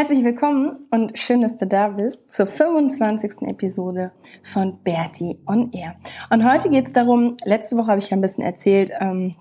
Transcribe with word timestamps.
Herzlich 0.00 0.24
willkommen 0.24 0.86
und 0.90 1.18
schön, 1.18 1.42
dass 1.42 1.58
du 1.58 1.66
da 1.66 1.88
bist 1.88 2.32
zur 2.32 2.46
25. 2.46 3.42
Episode 3.42 4.12
von 4.42 4.82
Bertie 4.82 5.38
on 5.46 5.70
Air. 5.74 5.94
Und 6.30 6.50
heute 6.50 6.70
geht 6.70 6.86
es 6.86 6.94
darum, 6.94 7.36
letzte 7.44 7.76
Woche 7.76 7.88
habe 7.88 7.98
ich 7.98 8.08
ja 8.08 8.16
ein 8.16 8.22
bisschen 8.22 8.42
erzählt, 8.42 8.90
ähm, 8.98 9.34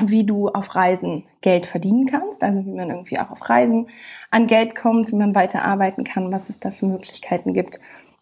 wie 0.00 0.24
du 0.24 0.48
auf 0.48 0.74
Reisen 0.74 1.26
Geld 1.42 1.66
verdienen 1.66 2.06
kannst, 2.06 2.42
also 2.42 2.64
wie 2.64 2.72
man 2.72 2.88
irgendwie 2.88 3.18
auch 3.18 3.30
auf 3.30 3.46
Reisen 3.50 3.88
an 4.30 4.46
Geld 4.46 4.74
kommt, 4.74 5.12
wie 5.12 5.16
man 5.16 5.34
weiter 5.34 5.66
arbeiten 5.66 6.02
kann, 6.02 6.32
was 6.32 6.48
es 6.48 6.60
da 6.60 6.70
für 6.70 6.86
Möglichkeiten 6.86 7.52
gibt. 7.52 7.78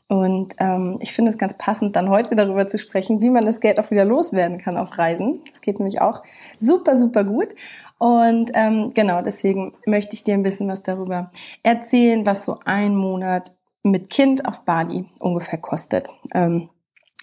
Und 0.08 0.54
ähm, 0.58 0.96
ich 0.98 1.12
finde 1.12 1.30
es 1.30 1.38
ganz 1.38 1.56
passend, 1.58 1.94
dann 1.94 2.10
heute 2.10 2.34
darüber 2.34 2.66
zu 2.66 2.78
sprechen, 2.78 3.22
wie 3.22 3.30
man 3.30 3.44
das 3.44 3.60
Geld 3.60 3.78
auch 3.78 3.92
wieder 3.92 4.04
loswerden 4.04 4.58
kann 4.58 4.76
auf 4.76 4.98
Reisen. 4.98 5.42
Das 5.48 5.60
geht 5.60 5.78
nämlich 5.78 6.00
auch 6.00 6.24
super, 6.56 6.96
super 6.96 7.22
gut. 7.22 7.54
Und 7.98 8.52
ähm, 8.54 8.92
genau, 8.94 9.22
deswegen 9.22 9.74
möchte 9.84 10.14
ich 10.14 10.24
dir 10.24 10.34
ein 10.34 10.44
bisschen 10.44 10.68
was 10.68 10.82
darüber 10.82 11.32
erzählen, 11.62 12.24
was 12.24 12.44
so 12.44 12.58
ein 12.64 12.94
Monat 12.94 13.52
mit 13.82 14.10
Kind 14.10 14.46
auf 14.46 14.64
Bali 14.64 15.06
ungefähr 15.18 15.58
kostet. 15.58 16.08
Ähm, 16.32 16.70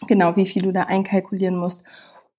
genau, 0.07 0.35
wie 0.35 0.45
viel 0.45 0.63
du 0.63 0.73
da 0.73 0.83
einkalkulieren 0.83 1.55
musst 1.55 1.81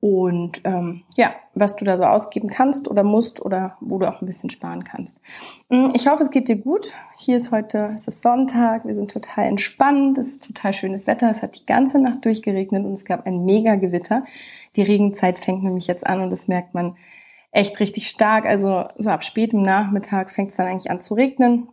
und 0.01 0.61
ähm, 0.65 1.05
ja, 1.17 1.35
was 1.55 1.75
du 1.77 1.85
da 1.85 1.97
so 1.97 2.05
ausgeben 2.05 2.49
kannst 2.49 2.87
oder 2.89 3.03
musst 3.03 3.45
oder 3.45 3.77
wo 3.81 3.99
du 3.99 4.07
auch 4.07 4.21
ein 4.21 4.27
bisschen 4.27 4.51
sparen 4.51 4.85
kannst. 4.85 5.19
Mm, 5.71 5.89
ich 5.95 6.07
hoffe, 6.07 6.23
es 6.23 6.31
geht 6.31 6.49
dir 6.49 6.57
gut. 6.57 6.87
Hier 7.17 7.37
ist 7.37 7.51
heute, 7.51 7.93
es 7.95 8.07
ist 8.07 8.23
Sonntag, 8.23 8.85
wir 8.85 8.93
sind 8.93 9.11
total 9.11 9.47
entspannt, 9.47 10.19
es 10.19 10.29
ist 10.29 10.47
total 10.47 10.75
schönes 10.75 11.07
Wetter, 11.07 11.31
es 11.31 11.43
hat 11.43 11.59
die 11.59 11.65
ganze 11.65 11.99
Nacht 11.99 12.25
durchgeregnet 12.25 12.85
und 12.85 12.93
es 12.93 13.07
gab 13.07 13.27
ein 13.27 13.45
mega 13.47 13.77
Gewitter. 13.77 14.25
Die 14.77 14.83
Regenzeit 14.83 15.39
fängt 15.39 15.63
nämlich 15.63 15.87
jetzt 15.87 16.07
an 16.07 16.21
und 16.21 16.31
das 16.31 16.47
merkt 16.47 16.75
man 16.75 16.97
echt 17.57 17.81
richtig 17.81 18.09
stark. 18.09 18.45
Also 18.45 18.85
so 18.97 19.11
ab 19.11 19.25
spätem 19.25 19.63
Nachmittag 19.63 20.31
fängt 20.31 20.51
es 20.51 20.57
dann 20.57 20.67
eigentlich 20.67 20.91
an 20.91 21.01
zu 21.01 21.15
regnen. 21.15 21.69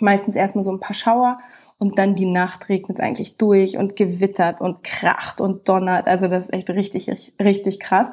Meistens 0.00 0.36
erstmal 0.36 0.62
so 0.62 0.72
ein 0.72 0.80
paar 0.80 0.94
Schauer 0.94 1.38
und 1.78 1.98
dann 1.98 2.16
die 2.16 2.26
Nacht 2.26 2.68
regnet 2.68 2.98
es 2.98 3.04
eigentlich 3.04 3.36
durch 3.36 3.78
und 3.78 3.94
gewittert 3.94 4.60
und 4.60 4.82
kracht 4.82 5.40
und 5.40 5.68
donnert. 5.68 6.08
Also 6.08 6.26
das 6.26 6.44
ist 6.44 6.52
echt 6.52 6.70
richtig, 6.70 7.32
richtig 7.40 7.78
krass. 7.78 8.12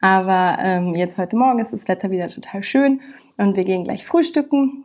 Aber 0.00 0.58
ähm, 0.62 0.94
jetzt 0.94 1.18
heute 1.18 1.36
Morgen 1.36 1.60
ist 1.60 1.72
das 1.72 1.88
Wetter 1.88 2.10
wieder 2.10 2.28
total 2.28 2.62
schön 2.62 3.00
und 3.36 3.56
wir 3.56 3.64
gehen 3.64 3.84
gleich 3.84 4.06
frühstücken. 4.06 4.84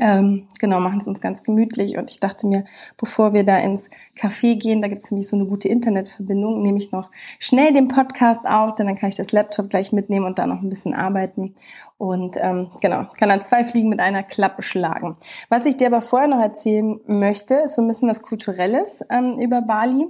Ähm, 0.00 0.48
genau, 0.58 0.80
machen 0.80 0.98
es 1.00 1.06
uns 1.06 1.20
ganz 1.20 1.42
gemütlich. 1.42 1.96
Und 1.96 2.10
ich 2.10 2.20
dachte 2.20 2.46
mir, 2.46 2.64
bevor 2.96 3.32
wir 3.32 3.44
da 3.44 3.58
ins 3.58 3.90
Café 4.18 4.56
gehen, 4.58 4.82
da 4.82 4.88
gibt 4.88 5.02
es 5.04 5.10
nämlich 5.10 5.28
so 5.28 5.36
eine 5.36 5.46
gute 5.46 5.68
Internetverbindung, 5.68 6.62
nehme 6.62 6.78
ich 6.78 6.92
noch 6.92 7.10
schnell 7.38 7.72
den 7.72 7.88
Podcast 7.88 8.46
auf, 8.46 8.74
denn 8.74 8.86
dann 8.86 8.96
kann 8.96 9.08
ich 9.08 9.16
das 9.16 9.32
Laptop 9.32 9.70
gleich 9.70 9.92
mitnehmen 9.92 10.26
und 10.26 10.38
da 10.38 10.46
noch 10.46 10.62
ein 10.62 10.68
bisschen 10.68 10.94
arbeiten. 10.94 11.54
Und 11.96 12.36
ähm, 12.40 12.70
genau, 12.80 13.06
kann 13.18 13.28
dann 13.28 13.44
zwei 13.44 13.64
Fliegen 13.64 13.88
mit 13.88 14.00
einer 14.00 14.22
Klappe 14.22 14.62
schlagen. 14.62 15.16
Was 15.48 15.66
ich 15.66 15.76
dir 15.76 15.86
aber 15.86 16.00
vorher 16.00 16.28
noch 16.28 16.40
erzählen 16.40 17.00
möchte, 17.06 17.54
ist 17.54 17.76
so 17.76 17.82
ein 17.82 17.88
bisschen 17.88 18.08
was 18.08 18.22
Kulturelles 18.22 19.04
ähm, 19.10 19.38
über 19.38 19.62
Bali. 19.62 20.06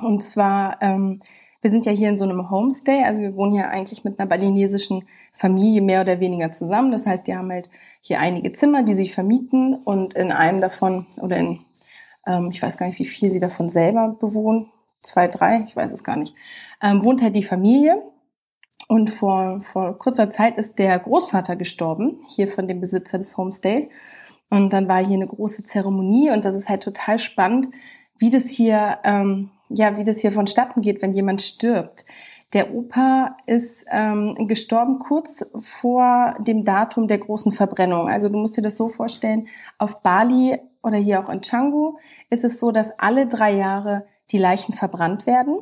Und 0.00 0.24
zwar 0.24 0.78
ähm, 0.80 1.20
wir 1.62 1.70
sind 1.70 1.84
ja 1.84 1.92
hier 1.92 2.08
in 2.08 2.16
so 2.16 2.24
einem 2.24 2.50
Homestay, 2.50 3.04
also 3.04 3.20
wir 3.20 3.36
wohnen 3.36 3.52
hier 3.52 3.68
eigentlich 3.68 4.04
mit 4.04 4.18
einer 4.18 4.28
balinesischen 4.28 5.04
Familie 5.32 5.82
mehr 5.82 6.00
oder 6.00 6.20
weniger 6.20 6.50
zusammen. 6.52 6.90
Das 6.90 7.06
heißt, 7.06 7.26
die 7.26 7.36
haben 7.36 7.50
halt 7.50 7.68
hier 8.00 8.18
einige 8.20 8.52
Zimmer, 8.52 8.82
die 8.82 8.94
sie 8.94 9.08
vermieten 9.08 9.74
und 9.74 10.14
in 10.14 10.32
einem 10.32 10.60
davon 10.60 11.06
oder 11.20 11.36
in, 11.36 11.60
ähm, 12.26 12.50
ich 12.50 12.62
weiß 12.62 12.78
gar 12.78 12.86
nicht, 12.86 12.98
wie 12.98 13.06
viel 13.06 13.30
sie 13.30 13.40
davon 13.40 13.68
selber 13.68 14.16
bewohnen, 14.18 14.70
zwei, 15.02 15.28
drei, 15.28 15.64
ich 15.66 15.76
weiß 15.76 15.92
es 15.92 16.04
gar 16.04 16.16
nicht, 16.16 16.34
ähm, 16.82 17.04
wohnt 17.04 17.22
halt 17.22 17.36
die 17.36 17.42
Familie. 17.42 18.02
Und 18.88 19.08
vor, 19.08 19.60
vor 19.60 19.96
kurzer 19.98 20.30
Zeit 20.30 20.56
ist 20.56 20.80
der 20.80 20.98
Großvater 20.98 21.54
gestorben, 21.54 22.18
hier 22.26 22.48
von 22.48 22.66
dem 22.66 22.80
Besitzer 22.80 23.18
des 23.18 23.36
Homestays. 23.36 23.90
Und 24.48 24.72
dann 24.72 24.88
war 24.88 24.98
hier 24.98 25.14
eine 25.14 25.28
große 25.28 25.64
Zeremonie 25.64 26.30
und 26.30 26.44
das 26.44 26.56
ist 26.56 26.68
halt 26.68 26.82
total 26.82 27.18
spannend, 27.18 27.68
wie 28.18 28.30
das 28.30 28.50
hier, 28.50 28.98
ähm, 29.04 29.50
ja, 29.70 29.96
wie 29.96 30.04
das 30.04 30.20
hier 30.20 30.32
vonstatten 30.32 30.82
geht, 30.82 31.00
wenn 31.00 31.12
jemand 31.12 31.40
stirbt. 31.40 32.04
Der 32.52 32.74
Opa 32.74 33.36
ist 33.46 33.86
ähm, 33.90 34.34
gestorben 34.48 34.98
kurz 34.98 35.48
vor 35.60 36.34
dem 36.40 36.64
Datum 36.64 37.06
der 37.06 37.18
großen 37.18 37.52
Verbrennung. 37.52 38.08
Also 38.08 38.28
du 38.28 38.38
musst 38.38 38.56
dir 38.56 38.62
das 38.62 38.76
so 38.76 38.88
vorstellen, 38.88 39.46
auf 39.78 40.02
Bali 40.02 40.58
oder 40.82 40.98
hier 40.98 41.20
auch 41.20 41.28
in 41.28 41.40
Canggu 41.40 41.98
ist 42.28 42.44
es 42.44 42.58
so, 42.58 42.72
dass 42.72 42.98
alle 42.98 43.28
drei 43.28 43.52
Jahre 43.52 44.06
die 44.32 44.38
Leichen 44.38 44.72
verbrannt 44.72 45.26
werden. 45.26 45.58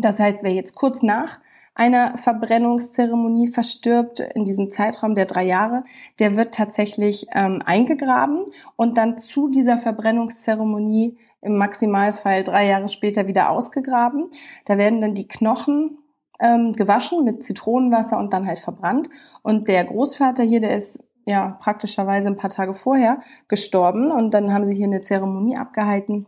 Das 0.00 0.18
heißt, 0.18 0.42
wer 0.42 0.52
jetzt 0.52 0.74
kurz 0.74 1.02
nach 1.02 1.40
einer 1.74 2.16
Verbrennungszeremonie 2.16 3.52
verstirbt 3.52 4.20
in 4.20 4.44
diesem 4.44 4.70
Zeitraum 4.70 5.14
der 5.14 5.26
drei 5.26 5.44
Jahre, 5.44 5.84
der 6.18 6.36
wird 6.36 6.54
tatsächlich 6.54 7.26
ähm, 7.34 7.62
eingegraben 7.64 8.44
und 8.76 8.96
dann 8.96 9.16
zu 9.16 9.48
dieser 9.48 9.78
Verbrennungszeremonie 9.78 11.18
im 11.40 11.56
Maximalfall 11.56 12.42
drei 12.42 12.66
Jahre 12.66 12.88
später 12.88 13.28
wieder 13.28 13.50
ausgegraben. 13.50 14.30
Da 14.64 14.78
werden 14.78 15.00
dann 15.00 15.14
die 15.14 15.28
Knochen 15.28 15.98
ähm, 16.40 16.72
gewaschen 16.72 17.24
mit 17.24 17.42
Zitronenwasser 17.42 18.18
und 18.18 18.32
dann 18.32 18.46
halt 18.46 18.58
verbrannt. 18.58 19.08
Und 19.42 19.68
der 19.68 19.84
Großvater 19.84 20.42
hier, 20.42 20.60
der 20.60 20.74
ist 20.74 21.08
ja 21.26 21.56
praktischerweise 21.60 22.28
ein 22.28 22.36
paar 22.36 22.50
Tage 22.50 22.74
vorher 22.74 23.20
gestorben 23.48 24.10
und 24.10 24.32
dann 24.32 24.52
haben 24.52 24.64
sie 24.64 24.74
hier 24.74 24.86
eine 24.86 25.02
Zeremonie 25.02 25.56
abgehalten 25.56 26.26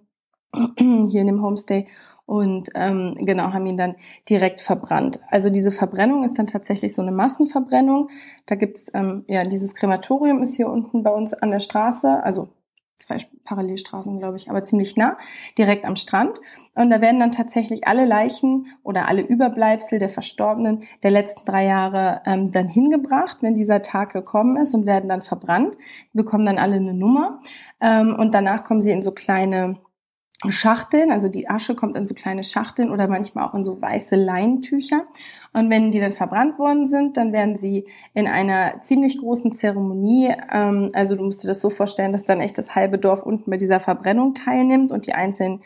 hier 0.78 1.20
in 1.20 1.26
dem 1.26 1.42
Homestay 1.42 1.86
und 2.26 2.68
ähm, 2.76 3.16
genau 3.18 3.52
haben 3.52 3.66
ihn 3.66 3.76
dann 3.76 3.96
direkt 4.28 4.60
verbrannt. 4.60 5.18
Also 5.30 5.50
diese 5.50 5.72
Verbrennung 5.72 6.22
ist 6.22 6.38
dann 6.38 6.46
tatsächlich 6.46 6.94
so 6.94 7.02
eine 7.02 7.12
Massenverbrennung. 7.12 8.08
Da 8.46 8.54
gibt's 8.54 8.86
ähm, 8.94 9.24
ja 9.26 9.44
dieses 9.44 9.74
Krematorium 9.74 10.40
ist 10.42 10.54
hier 10.54 10.68
unten 10.68 11.02
bei 11.02 11.10
uns 11.10 11.32
an 11.34 11.50
der 11.50 11.60
Straße, 11.60 12.22
also 12.22 12.50
zwei 13.10 13.26
Parallelstraßen, 13.44 14.18
glaube 14.18 14.36
ich, 14.36 14.50
aber 14.50 14.62
ziemlich 14.62 14.96
nah, 14.96 15.16
direkt 15.58 15.84
am 15.84 15.96
Strand. 15.96 16.40
Und 16.74 16.90
da 16.90 17.00
werden 17.00 17.20
dann 17.20 17.32
tatsächlich 17.32 17.86
alle 17.86 18.04
Leichen 18.04 18.66
oder 18.82 19.08
alle 19.08 19.22
Überbleibsel 19.22 19.98
der 19.98 20.08
Verstorbenen 20.08 20.84
der 21.02 21.10
letzten 21.10 21.50
drei 21.50 21.66
Jahre 21.66 22.22
ähm, 22.26 22.50
dann 22.52 22.68
hingebracht, 22.68 23.38
wenn 23.40 23.54
dieser 23.54 23.82
Tag 23.82 24.12
gekommen 24.12 24.56
ist 24.56 24.74
und 24.74 24.86
werden 24.86 25.08
dann 25.08 25.22
verbrannt. 25.22 25.76
Die 26.12 26.18
bekommen 26.18 26.46
dann 26.46 26.58
alle 26.58 26.76
eine 26.76 26.94
Nummer. 26.94 27.40
Ähm, 27.80 28.14
und 28.18 28.34
danach 28.34 28.64
kommen 28.64 28.80
sie 28.80 28.92
in 28.92 29.02
so 29.02 29.12
kleine 29.12 29.78
Schachteln, 30.48 31.12
also 31.12 31.28
die 31.28 31.50
Asche 31.50 31.74
kommt 31.74 31.98
in 31.98 32.06
so 32.06 32.14
kleine 32.14 32.44
Schachteln 32.44 32.90
oder 32.90 33.08
manchmal 33.08 33.46
auch 33.46 33.54
in 33.54 33.62
so 33.62 33.80
weiße 33.80 34.16
Leintücher. 34.16 35.02
Und 35.52 35.68
wenn 35.68 35.90
die 35.90 36.00
dann 36.00 36.12
verbrannt 36.12 36.58
worden 36.58 36.86
sind, 36.86 37.18
dann 37.18 37.32
werden 37.32 37.56
sie 37.56 37.86
in 38.14 38.26
einer 38.26 38.80
ziemlich 38.80 39.18
großen 39.18 39.52
Zeremonie, 39.52 40.32
ähm, 40.50 40.88
also 40.94 41.16
du 41.16 41.24
musst 41.24 41.44
dir 41.44 41.48
das 41.48 41.60
so 41.60 41.68
vorstellen, 41.68 42.12
dass 42.12 42.24
dann 42.24 42.40
echt 42.40 42.56
das 42.56 42.74
halbe 42.74 42.96
Dorf 42.96 43.22
unten 43.22 43.50
bei 43.50 43.58
dieser 43.58 43.80
Verbrennung 43.80 44.32
teilnimmt 44.32 44.92
und 44.92 45.06
die 45.06 45.12
einzelnen 45.12 45.60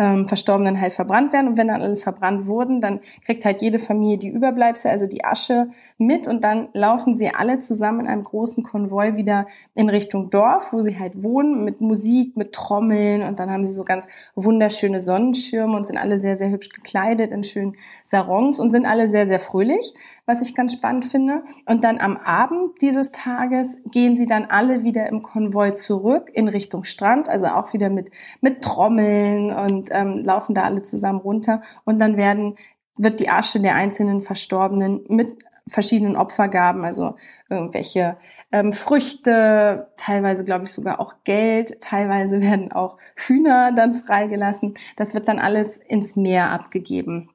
ähm, 0.00 0.26
Verstorbenen 0.26 0.80
halt 0.80 0.94
verbrannt 0.94 1.34
werden. 1.34 1.48
Und 1.48 1.58
wenn 1.58 1.68
dann 1.68 1.82
alle 1.82 1.96
verbrannt 1.96 2.46
wurden, 2.46 2.80
dann 2.80 3.00
kriegt 3.26 3.44
halt 3.44 3.60
jede 3.60 3.78
Familie 3.78 4.16
die 4.16 4.28
Überbleibsel, 4.28 4.90
also 4.90 5.06
die 5.06 5.24
Asche 5.24 5.68
mit. 5.98 6.26
Und 6.26 6.42
dann 6.42 6.70
laufen 6.72 7.14
sie 7.14 7.28
alle 7.28 7.58
zusammen 7.58 8.00
in 8.00 8.06
einem 8.06 8.22
großen 8.22 8.64
Konvoi 8.64 9.16
wieder 9.16 9.46
in 9.74 9.90
Richtung 9.90 10.30
Dorf, 10.30 10.72
wo 10.72 10.80
sie 10.80 10.98
halt 10.98 11.22
wohnen, 11.22 11.64
mit 11.64 11.82
Musik, 11.82 12.38
mit 12.38 12.52
Trommeln. 12.52 13.22
Und 13.22 13.38
dann 13.38 13.50
haben 13.50 13.62
sie 13.62 13.72
so 13.72 13.84
ganz 13.84 14.08
wunderschöne 14.34 15.00
Sonnenschirme 15.00 15.76
und 15.76 15.86
sind 15.86 15.98
alle 15.98 16.18
sehr, 16.18 16.34
sehr 16.34 16.50
hübsch 16.50 16.70
gekleidet 16.70 17.30
in 17.30 17.44
schönen 17.44 17.76
Sarons 18.02 18.58
und 18.58 18.70
sind 18.70 18.86
alle 18.86 19.06
sehr, 19.06 19.26
sehr 19.26 19.40
fröhlich 19.40 19.92
was 20.26 20.42
ich 20.42 20.54
ganz 20.54 20.72
spannend 20.72 21.04
finde. 21.04 21.42
Und 21.66 21.84
dann 21.84 22.00
am 22.00 22.16
Abend 22.16 22.80
dieses 22.82 23.12
Tages 23.12 23.82
gehen 23.90 24.16
sie 24.16 24.26
dann 24.26 24.46
alle 24.46 24.82
wieder 24.82 25.08
im 25.08 25.22
Konvoi 25.22 25.72
zurück 25.72 26.30
in 26.32 26.48
Richtung 26.48 26.84
Strand, 26.84 27.28
also 27.28 27.46
auch 27.46 27.72
wieder 27.72 27.90
mit, 27.90 28.10
mit 28.40 28.62
Trommeln 28.62 29.52
und 29.52 29.88
ähm, 29.92 30.22
laufen 30.24 30.54
da 30.54 30.62
alle 30.62 30.82
zusammen 30.82 31.20
runter. 31.20 31.62
Und 31.84 31.98
dann 31.98 32.16
werden 32.16 32.56
wird 32.96 33.20
die 33.20 33.30
Asche 33.30 33.60
der 33.60 33.76
einzelnen 33.76 34.20
Verstorbenen 34.20 35.04
mit 35.08 35.38
verschiedenen 35.66 36.16
Opfergaben, 36.16 36.84
also 36.84 37.14
irgendwelche 37.48 38.16
ähm, 38.52 38.72
Früchte, 38.72 39.90
teilweise 39.96 40.44
glaube 40.44 40.64
ich 40.64 40.72
sogar 40.72 41.00
auch 41.00 41.14
Geld, 41.24 41.80
teilweise 41.80 42.42
werden 42.42 42.72
auch 42.72 42.98
Hühner 43.16 43.72
dann 43.72 43.94
freigelassen. 43.94 44.74
Das 44.96 45.14
wird 45.14 45.28
dann 45.28 45.38
alles 45.38 45.78
ins 45.78 46.16
Meer 46.16 46.50
abgegeben. 46.50 47.30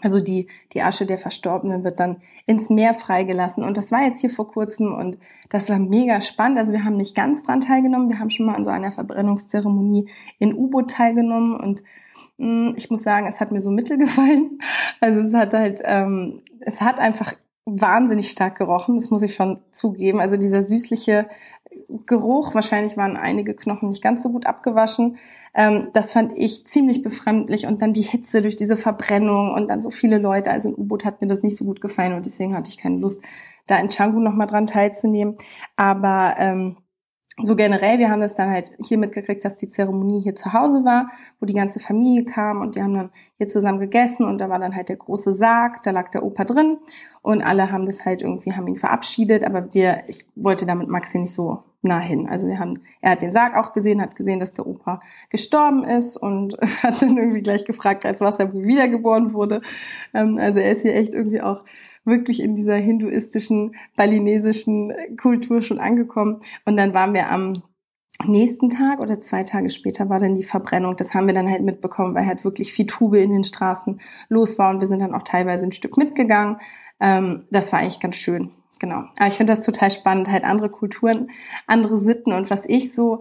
Also 0.00 0.20
die, 0.20 0.48
die 0.72 0.82
Asche 0.82 1.04
der 1.04 1.18
Verstorbenen 1.18 1.84
wird 1.84 2.00
dann 2.00 2.16
ins 2.46 2.70
Meer 2.70 2.94
freigelassen. 2.94 3.62
Und 3.62 3.76
das 3.76 3.92
war 3.92 4.02
jetzt 4.02 4.20
hier 4.20 4.30
vor 4.30 4.48
kurzem 4.48 4.94
und 4.94 5.18
das 5.50 5.68
war 5.68 5.78
mega 5.78 6.20
spannend. 6.20 6.58
Also 6.58 6.72
wir 6.72 6.84
haben 6.84 6.96
nicht 6.96 7.14
ganz 7.14 7.42
dran 7.42 7.60
teilgenommen. 7.60 8.08
Wir 8.08 8.18
haben 8.18 8.30
schon 8.30 8.46
mal 8.46 8.54
an 8.54 8.64
so 8.64 8.70
einer 8.70 8.90
Verbrennungszeremonie 8.90 10.08
in 10.38 10.54
U-Boot 10.54 10.90
teilgenommen 10.90 11.56
und 11.56 11.82
mh, 12.38 12.68
hm, 12.68 12.74
ich 12.76 12.90
muss 12.90 13.02
sagen, 13.02 13.26
es 13.26 13.40
hat 13.40 13.52
mir 13.52 13.60
so 13.60 13.70
mittel 13.70 13.98
gefallen. 13.98 14.58
Also 15.00 15.20
es 15.20 15.34
hat 15.34 15.52
halt, 15.52 15.80
ähm, 15.84 16.42
es 16.60 16.80
hat 16.80 16.98
einfach 16.98 17.34
wahnsinnig 17.64 18.30
stark 18.30 18.58
gerochen, 18.58 18.96
das 18.96 19.10
muss 19.10 19.22
ich 19.22 19.34
schon 19.34 19.60
zugeben. 19.72 20.20
Also 20.20 20.36
dieser 20.36 20.62
süßliche 20.62 21.28
Geruch, 22.06 22.54
wahrscheinlich 22.54 22.96
waren 22.96 23.16
einige 23.16 23.54
Knochen 23.54 23.88
nicht 23.88 24.02
ganz 24.02 24.22
so 24.22 24.30
gut 24.30 24.46
abgewaschen. 24.46 25.16
Ähm, 25.54 25.88
das 25.92 26.12
fand 26.12 26.32
ich 26.36 26.66
ziemlich 26.66 27.02
befremdlich 27.02 27.66
und 27.66 27.82
dann 27.82 27.92
die 27.92 28.02
Hitze 28.02 28.42
durch 28.42 28.56
diese 28.56 28.76
Verbrennung 28.76 29.52
und 29.52 29.68
dann 29.68 29.82
so 29.82 29.90
viele 29.90 30.18
Leute. 30.18 30.50
Also 30.50 30.70
im 30.70 30.74
U-Boot 30.76 31.04
hat 31.04 31.20
mir 31.20 31.26
das 31.26 31.42
nicht 31.42 31.56
so 31.56 31.64
gut 31.64 31.80
gefallen 31.80 32.14
und 32.14 32.26
deswegen 32.26 32.54
hatte 32.54 32.70
ich 32.70 32.78
keine 32.78 32.98
Lust, 32.98 33.24
da 33.66 33.78
in 33.78 33.88
Canggu 33.88 34.20
nochmal 34.20 34.46
dran 34.46 34.66
teilzunehmen. 34.66 35.36
Aber 35.76 36.34
ähm, 36.38 36.76
so 37.40 37.56
generell, 37.56 37.98
wir 37.98 38.10
haben 38.10 38.20
das 38.20 38.34
dann 38.34 38.50
halt 38.50 38.72
hier 38.78 38.98
mitgekriegt, 38.98 39.44
dass 39.44 39.56
die 39.56 39.68
Zeremonie 39.68 40.20
hier 40.20 40.34
zu 40.34 40.52
Hause 40.52 40.84
war, 40.84 41.08
wo 41.40 41.46
die 41.46 41.54
ganze 41.54 41.80
Familie 41.80 42.24
kam 42.24 42.60
und 42.60 42.74
die 42.76 42.82
haben 42.82 42.94
dann 42.94 43.10
hier 43.38 43.48
zusammen 43.48 43.80
gegessen 43.80 44.26
und 44.26 44.38
da 44.38 44.50
war 44.50 44.58
dann 44.58 44.76
halt 44.76 44.90
der 44.90 44.96
große 44.96 45.32
Sarg, 45.32 45.82
da 45.82 45.92
lag 45.92 46.10
der 46.10 46.24
Opa 46.24 46.44
drin 46.44 46.78
und 47.22 47.42
alle 47.42 47.72
haben 47.72 47.86
das 47.86 48.04
halt 48.04 48.20
irgendwie, 48.20 48.52
haben 48.52 48.68
ihn 48.68 48.76
verabschiedet, 48.76 49.44
aber 49.44 49.72
wir, 49.72 50.02
ich 50.08 50.26
wollte 50.34 50.66
damit 50.66 50.88
Maxi 50.88 51.18
nicht 51.18 51.32
so 51.32 51.62
nah 51.82 51.98
hin. 51.98 52.28
Also 52.28 52.48
wir 52.48 52.58
haben, 52.58 52.80
er 53.00 53.12
hat 53.12 53.22
den 53.22 53.32
Sarg 53.32 53.56
auch 53.56 53.72
gesehen, 53.72 54.00
hat 54.00 54.14
gesehen, 54.14 54.40
dass 54.40 54.52
der 54.52 54.66
Opa 54.66 55.00
gestorben 55.30 55.84
ist 55.84 56.16
und 56.16 56.56
hat 56.82 57.02
dann 57.02 57.16
irgendwie 57.16 57.42
gleich 57.42 57.64
gefragt, 57.64 58.06
als 58.06 58.20
was 58.20 58.38
er 58.38 58.52
wiedergeboren 58.54 59.32
wurde. 59.32 59.60
Ähm, 60.14 60.38
also 60.40 60.60
er 60.60 60.70
ist 60.70 60.82
hier 60.82 60.94
echt 60.94 61.14
irgendwie 61.14 61.42
auch 61.42 61.64
wirklich 62.04 62.42
in 62.42 62.56
dieser 62.56 62.76
hinduistischen, 62.76 63.74
balinesischen 63.96 64.92
Kultur 65.20 65.60
schon 65.60 65.78
angekommen. 65.78 66.40
Und 66.64 66.76
dann 66.76 66.94
waren 66.94 67.14
wir 67.14 67.30
am 67.30 67.62
nächsten 68.26 68.68
Tag 68.68 69.00
oder 69.00 69.20
zwei 69.20 69.44
Tage 69.44 69.70
später 69.70 70.08
war 70.08 70.18
dann 70.18 70.34
die 70.34 70.42
Verbrennung. 70.42 70.96
Das 70.96 71.14
haben 71.14 71.26
wir 71.26 71.34
dann 71.34 71.50
halt 71.50 71.62
mitbekommen, 71.62 72.14
weil 72.14 72.26
halt 72.26 72.44
wirklich 72.44 72.72
viel 72.72 72.86
Tube 72.86 73.16
in 73.16 73.30
den 73.30 73.44
Straßen 73.44 74.00
los 74.28 74.58
war 74.58 74.70
und 74.70 74.80
wir 74.80 74.86
sind 74.86 75.00
dann 75.00 75.14
auch 75.14 75.22
teilweise 75.22 75.66
ein 75.66 75.72
Stück 75.72 75.96
mitgegangen. 75.96 76.58
Ähm, 77.00 77.44
das 77.50 77.72
war 77.72 77.80
eigentlich 77.80 78.00
ganz 78.00 78.16
schön. 78.16 78.50
Genau. 78.80 79.04
Aber 79.18 79.28
ich 79.28 79.34
finde 79.34 79.54
das 79.54 79.64
total 79.64 79.90
spannend, 79.90 80.30
halt 80.30 80.44
andere 80.44 80.68
Kulturen, 80.68 81.30
andere 81.66 81.98
Sitten 81.98 82.32
und 82.32 82.50
was 82.50 82.66
ich 82.66 82.92
so 82.92 83.20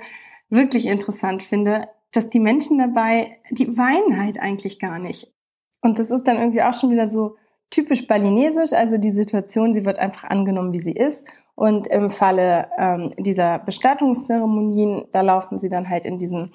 wirklich 0.49 0.85
interessant 0.85 1.43
finde, 1.43 1.87
dass 2.11 2.29
die 2.29 2.39
Menschen 2.39 2.77
dabei, 2.77 3.39
die 3.51 3.77
weinen 3.77 4.21
halt 4.21 4.39
eigentlich 4.39 4.79
gar 4.79 4.99
nicht. 4.99 5.33
Und 5.81 5.99
das 5.99 6.11
ist 6.11 6.27
dann 6.27 6.37
irgendwie 6.37 6.61
auch 6.61 6.73
schon 6.73 6.91
wieder 6.91 7.07
so 7.07 7.37
typisch 7.69 8.05
balinesisch, 8.05 8.73
also 8.73 8.97
die 8.97 9.11
Situation, 9.11 9.73
sie 9.73 9.85
wird 9.85 9.97
einfach 9.97 10.25
angenommen, 10.25 10.73
wie 10.73 10.79
sie 10.79 10.91
ist. 10.93 11.27
Und 11.55 11.87
im 11.87 12.09
Falle 12.09 12.67
ähm, 12.77 13.13
dieser 13.17 13.59
Bestattungszeremonien, 13.59 15.05
da 15.11 15.21
laufen 15.21 15.57
sie 15.57 15.69
dann 15.69 15.89
halt 15.89 16.05
in 16.05 16.17
diesen 16.17 16.51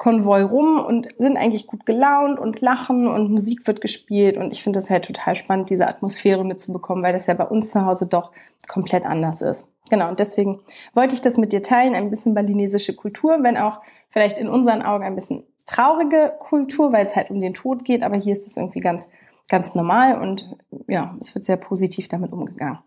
Konvoi 0.00 0.40
rum 0.40 0.82
und 0.82 1.08
sind 1.18 1.36
eigentlich 1.36 1.66
gut 1.66 1.84
gelaunt 1.84 2.38
und 2.38 2.62
lachen 2.62 3.06
und 3.06 3.30
Musik 3.30 3.66
wird 3.66 3.82
gespielt. 3.82 4.38
Und 4.38 4.50
ich 4.50 4.62
finde 4.62 4.78
das 4.78 4.88
halt 4.88 5.04
total 5.04 5.34
spannend, 5.34 5.68
diese 5.68 5.86
Atmosphäre 5.86 6.42
mitzubekommen, 6.42 7.04
weil 7.04 7.12
das 7.12 7.26
ja 7.26 7.34
bei 7.34 7.44
uns 7.44 7.70
zu 7.70 7.84
Hause 7.84 8.06
doch 8.06 8.32
komplett 8.66 9.04
anders 9.04 9.42
ist. 9.42 9.68
Genau, 9.90 10.08
und 10.08 10.18
deswegen 10.18 10.60
wollte 10.94 11.14
ich 11.14 11.20
das 11.20 11.36
mit 11.36 11.52
dir 11.52 11.62
teilen, 11.62 11.94
ein 11.94 12.08
bisschen 12.08 12.32
balinesische 12.32 12.96
Kultur, 12.96 13.40
wenn 13.42 13.58
auch 13.58 13.82
vielleicht 14.08 14.38
in 14.38 14.48
unseren 14.48 14.80
Augen 14.80 15.04
ein 15.04 15.16
bisschen 15.16 15.44
traurige 15.66 16.32
Kultur, 16.38 16.94
weil 16.94 17.04
es 17.04 17.14
halt 17.14 17.30
um 17.30 17.38
den 17.38 17.52
Tod 17.52 17.84
geht, 17.84 18.02
aber 18.02 18.16
hier 18.16 18.32
ist 18.32 18.46
das 18.46 18.56
irgendwie 18.56 18.80
ganz 18.80 19.10
ganz 19.50 19.74
normal 19.74 20.22
und 20.22 20.56
ja, 20.88 21.14
es 21.20 21.34
wird 21.34 21.44
sehr 21.44 21.56
positiv 21.58 22.08
damit 22.08 22.32
umgegangen. 22.32 22.78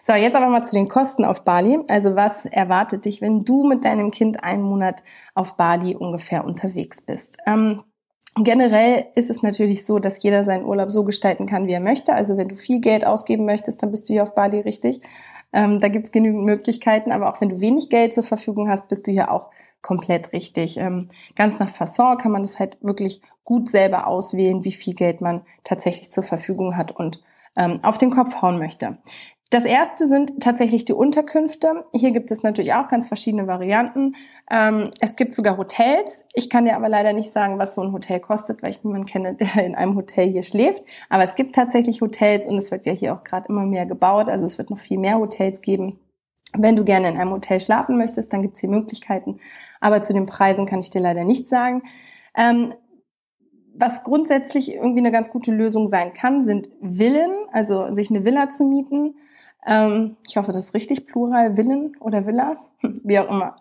So, 0.00 0.14
jetzt 0.14 0.36
aber 0.36 0.48
mal 0.48 0.64
zu 0.64 0.74
den 0.74 0.88
Kosten 0.88 1.24
auf 1.24 1.44
Bali. 1.44 1.80
Also 1.88 2.16
was 2.16 2.46
erwartet 2.46 3.04
dich, 3.04 3.20
wenn 3.20 3.44
du 3.44 3.64
mit 3.64 3.84
deinem 3.84 4.10
Kind 4.10 4.42
einen 4.42 4.62
Monat 4.62 5.02
auf 5.34 5.56
Bali 5.56 5.94
ungefähr 5.96 6.44
unterwegs 6.44 7.02
bist? 7.02 7.38
Ähm, 7.44 7.82
generell 8.36 9.06
ist 9.16 9.30
es 9.30 9.42
natürlich 9.42 9.84
so, 9.84 9.98
dass 9.98 10.22
jeder 10.22 10.44
seinen 10.44 10.64
Urlaub 10.64 10.90
so 10.90 11.04
gestalten 11.04 11.46
kann, 11.46 11.66
wie 11.66 11.72
er 11.72 11.80
möchte. 11.80 12.14
Also 12.14 12.36
wenn 12.36 12.48
du 12.48 12.56
viel 12.56 12.80
Geld 12.80 13.04
ausgeben 13.04 13.44
möchtest, 13.44 13.82
dann 13.82 13.90
bist 13.90 14.08
du 14.08 14.14
hier 14.14 14.22
auf 14.22 14.34
Bali 14.34 14.60
richtig. 14.60 15.02
Ähm, 15.52 15.80
da 15.80 15.88
gibt's 15.88 16.12
genügend 16.12 16.44
Möglichkeiten, 16.44 17.12
aber 17.12 17.30
auch 17.30 17.40
wenn 17.40 17.50
du 17.50 17.60
wenig 17.60 17.90
Geld 17.90 18.14
zur 18.14 18.22
Verfügung 18.22 18.68
hast, 18.68 18.88
bist 18.88 19.06
du 19.06 19.12
hier 19.12 19.30
auch 19.30 19.50
komplett 19.82 20.32
richtig. 20.32 20.78
Ähm, 20.78 21.08
ganz 21.36 21.58
nach 21.58 21.68
Fasson 21.68 22.16
kann 22.16 22.32
man 22.32 22.42
das 22.42 22.58
halt 22.58 22.78
wirklich 22.80 23.20
gut 23.44 23.68
selber 23.68 24.06
auswählen, 24.06 24.64
wie 24.64 24.72
viel 24.72 24.94
Geld 24.94 25.20
man 25.20 25.42
tatsächlich 25.64 26.10
zur 26.10 26.22
Verfügung 26.22 26.76
hat 26.76 26.92
und 26.92 27.22
ähm, 27.56 27.80
auf 27.82 27.98
den 27.98 28.10
Kopf 28.10 28.40
hauen 28.40 28.58
möchte. 28.58 28.98
Das 29.52 29.66
erste 29.66 30.06
sind 30.06 30.40
tatsächlich 30.40 30.86
die 30.86 30.94
Unterkünfte. 30.94 31.84
Hier 31.92 32.12
gibt 32.12 32.30
es 32.30 32.42
natürlich 32.42 32.72
auch 32.72 32.88
ganz 32.88 33.08
verschiedene 33.08 33.46
Varianten. 33.46 34.14
Ähm, 34.50 34.90
es 34.98 35.14
gibt 35.14 35.34
sogar 35.34 35.58
Hotels. 35.58 36.24
Ich 36.32 36.48
kann 36.48 36.64
dir 36.64 36.74
aber 36.74 36.88
leider 36.88 37.12
nicht 37.12 37.30
sagen, 37.30 37.58
was 37.58 37.74
so 37.74 37.82
ein 37.82 37.92
Hotel 37.92 38.18
kostet, 38.18 38.62
weil 38.62 38.70
ich 38.70 38.82
niemanden 38.82 39.06
kenne, 39.06 39.34
der 39.38 39.66
in 39.66 39.74
einem 39.74 39.94
Hotel 39.94 40.30
hier 40.30 40.42
schläft. 40.42 40.82
Aber 41.10 41.22
es 41.22 41.34
gibt 41.34 41.54
tatsächlich 41.54 42.00
Hotels 42.00 42.46
und 42.46 42.56
es 42.56 42.70
wird 42.70 42.86
ja 42.86 42.94
hier 42.94 43.14
auch 43.14 43.24
gerade 43.24 43.46
immer 43.50 43.66
mehr 43.66 43.84
gebaut. 43.84 44.30
Also 44.30 44.46
es 44.46 44.56
wird 44.56 44.70
noch 44.70 44.78
viel 44.78 44.96
mehr 44.96 45.18
Hotels 45.18 45.60
geben. 45.60 46.00
Wenn 46.56 46.74
du 46.74 46.82
gerne 46.82 47.10
in 47.10 47.18
einem 47.18 47.32
Hotel 47.32 47.60
schlafen 47.60 47.98
möchtest, 47.98 48.32
dann 48.32 48.40
gibt 48.40 48.54
es 48.54 48.62
hier 48.62 48.70
Möglichkeiten. 48.70 49.38
Aber 49.80 50.00
zu 50.00 50.14
den 50.14 50.24
Preisen 50.24 50.64
kann 50.64 50.80
ich 50.80 50.88
dir 50.88 51.02
leider 51.02 51.24
nicht 51.24 51.50
sagen. 51.50 51.82
Ähm, 52.34 52.72
was 53.74 54.02
grundsätzlich 54.02 54.74
irgendwie 54.74 55.00
eine 55.00 55.12
ganz 55.12 55.28
gute 55.28 55.52
Lösung 55.52 55.84
sein 55.84 56.14
kann, 56.14 56.40
sind 56.40 56.70
Villen, 56.80 57.32
also 57.52 57.92
sich 57.92 58.08
eine 58.08 58.24
Villa 58.24 58.48
zu 58.48 58.64
mieten. 58.64 59.14
Ähm, 59.66 60.16
ich 60.28 60.36
hoffe, 60.36 60.52
das 60.52 60.66
ist 60.66 60.74
richtig 60.74 61.06
plural, 61.06 61.54
Villen 61.54 61.96
oder 62.00 62.26
Villas, 62.26 62.68
wie 63.04 63.18
auch 63.18 63.30
immer. 63.30 63.56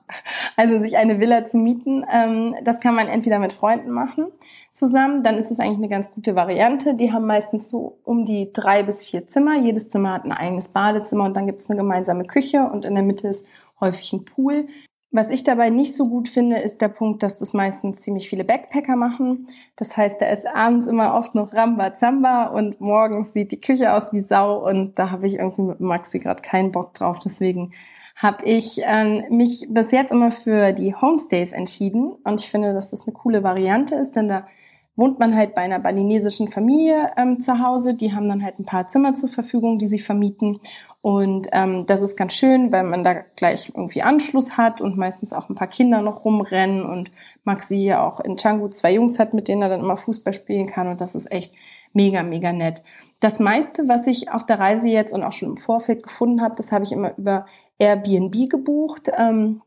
Also 0.56 0.77
sich 0.77 0.98
eine 0.98 1.19
Villa 1.19 1.45
zu 1.45 1.57
mieten, 1.57 2.06
ähm, 2.12 2.56
das 2.63 2.80
kann 2.80 2.95
man 2.95 3.07
entweder 3.07 3.39
mit 3.39 3.53
Freunden 3.53 3.92
machen 3.92 4.27
zusammen, 4.74 5.24
dann 5.24 5.38
ist 5.38 5.51
es 5.51 5.59
eigentlich 5.59 5.77
eine 5.77 5.89
ganz 5.89 6.12
gute 6.12 6.36
Variante. 6.36 6.95
Die 6.95 7.12
haben 7.12 7.25
meistens 7.25 7.69
so 7.69 7.98
um 8.03 8.25
die 8.25 8.51
drei 8.53 8.83
bis 8.83 9.03
vier 9.03 9.27
Zimmer. 9.27 9.57
Jedes 9.57 9.89
Zimmer 9.89 10.13
hat 10.13 10.24
ein 10.24 10.31
eigenes 10.31 10.69
Badezimmer 10.69 11.25
und 11.25 11.36
dann 11.36 11.45
gibt 11.45 11.59
es 11.59 11.69
eine 11.69 11.77
gemeinsame 11.77 12.26
Küche 12.26 12.69
und 12.71 12.85
in 12.85 12.95
der 12.95 13.04
Mitte 13.04 13.28
ist 13.28 13.47
häufig 13.80 14.14
ein 14.14 14.26
Pool. 14.26 14.68
Was 15.13 15.30
ich 15.30 15.44
dabei 15.44 15.69
nicht 15.69 15.94
so 15.95 16.07
gut 16.07 16.30
finde, 16.30 16.57
ist 16.59 16.81
der 16.81 16.87
Punkt, 16.87 17.21
dass 17.21 17.37
das 17.37 17.53
meistens 17.53 17.99
ziemlich 17.99 18.30
viele 18.30 18.45
Backpacker 18.45 18.95
machen. 18.95 19.45
Das 19.75 19.97
heißt, 19.97 20.21
da 20.21 20.27
ist 20.27 20.47
abends 20.47 20.87
immer 20.87 21.15
oft 21.15 21.35
noch 21.35 21.53
Rambazamba 21.53 22.45
und 22.45 22.80
morgens 22.80 23.33
sieht 23.33 23.51
die 23.51 23.59
Küche 23.59 23.94
aus 23.94 24.13
wie 24.13 24.21
Sau 24.21 24.65
und 24.65 24.97
da 24.97 25.11
habe 25.11 25.27
ich 25.27 25.35
irgendwie 25.35 25.63
mit 25.63 25.81
Maxi 25.81 26.19
gerade 26.19 26.41
keinen 26.41 26.71
Bock 26.71 26.94
drauf. 26.94 27.19
Deswegen 27.19 27.73
habe 28.15 28.45
ich 28.45 28.80
ähm, 28.85 29.25
mich 29.30 29.68
bis 29.69 29.91
jetzt 29.91 30.11
immer 30.11 30.31
für 30.31 30.71
die 30.71 30.95
Homestays 30.95 31.51
entschieden 31.51 32.13
und 32.23 32.39
ich 32.39 32.49
finde, 32.49 32.73
dass 32.73 32.91
das 32.91 33.06
eine 33.06 33.13
coole 33.13 33.44
Variante 33.44 33.95
ist, 33.95 34.15
denn 34.15 34.30
da 34.30 34.47
wohnt 34.95 35.19
man 35.19 35.35
halt 35.35 35.56
bei 35.56 35.61
einer 35.61 35.80
balinesischen 35.80 36.47
Familie 36.47 37.11
ähm, 37.18 37.39
zu 37.41 37.59
Hause. 37.59 37.95
Die 37.95 38.13
haben 38.13 38.30
dann 38.30 38.44
halt 38.44 38.59
ein 38.59 38.65
paar 38.65 38.87
Zimmer 38.87 39.13
zur 39.13 39.30
Verfügung, 39.30 39.77
die 39.77 39.87
sie 39.87 39.99
vermieten 39.99 40.59
und 41.02 41.48
ähm, 41.52 41.86
das 41.88 42.04
ist 42.04 42.16
ganz 42.16 42.34
schön, 42.34 42.72
weil 42.72 42.84
man 42.84 43.04
da 43.04 43.14
gleich 43.36 43.72
irgendwie 43.76 44.04
Anschluss 44.04 44.58
hat 44.58 44.81
und 44.81 44.98
meistens 44.98 45.34
auch 45.34 45.50
ein 45.50 45.56
paar 45.56 45.68
Kinder 45.68 46.02
noch 46.02 46.26
rumrennen 46.26 46.86
und 46.86 47.12
Maxi 47.44 47.78
ja 47.78 48.08
auch 48.08 48.20
in 48.20 48.38
Changu 48.38 48.68
zwei 48.70 48.94
Jungs 48.94 49.18
hat, 49.18 49.34
mit 49.34 49.48
denen 49.48 49.64
er 49.64 49.70
dann 49.70 49.80
immer 49.80 49.98
Fußball 49.98 50.34
spielen 50.34 50.68
kann 50.68 50.88
und 50.88 51.02
das 51.02 51.16
ist 51.16 51.31
echt 51.31 51.54
mega, 51.94 52.22
mega 52.22 52.54
nett. 52.54 52.84
Das 53.20 53.40
meiste, 53.40 53.88
was 53.88 54.06
ich 54.08 54.31
auf 54.31 54.46
der 54.46 54.60
Reise 54.60 54.90
jetzt 54.90 55.14
und 55.14 55.24
auch 55.24 55.31
schon 55.31 55.50
im 55.50 55.58
Vorfeld 55.58 56.04
gefunden 56.04 56.42
habe, 56.42 56.56
das 56.56 56.72
habe 56.72 56.84
ich 56.84 56.92
immer 56.92 57.18
über 57.18 57.46
Airbnb 57.80 58.50
gebucht. 58.50 59.10
Ähm, 59.18 59.62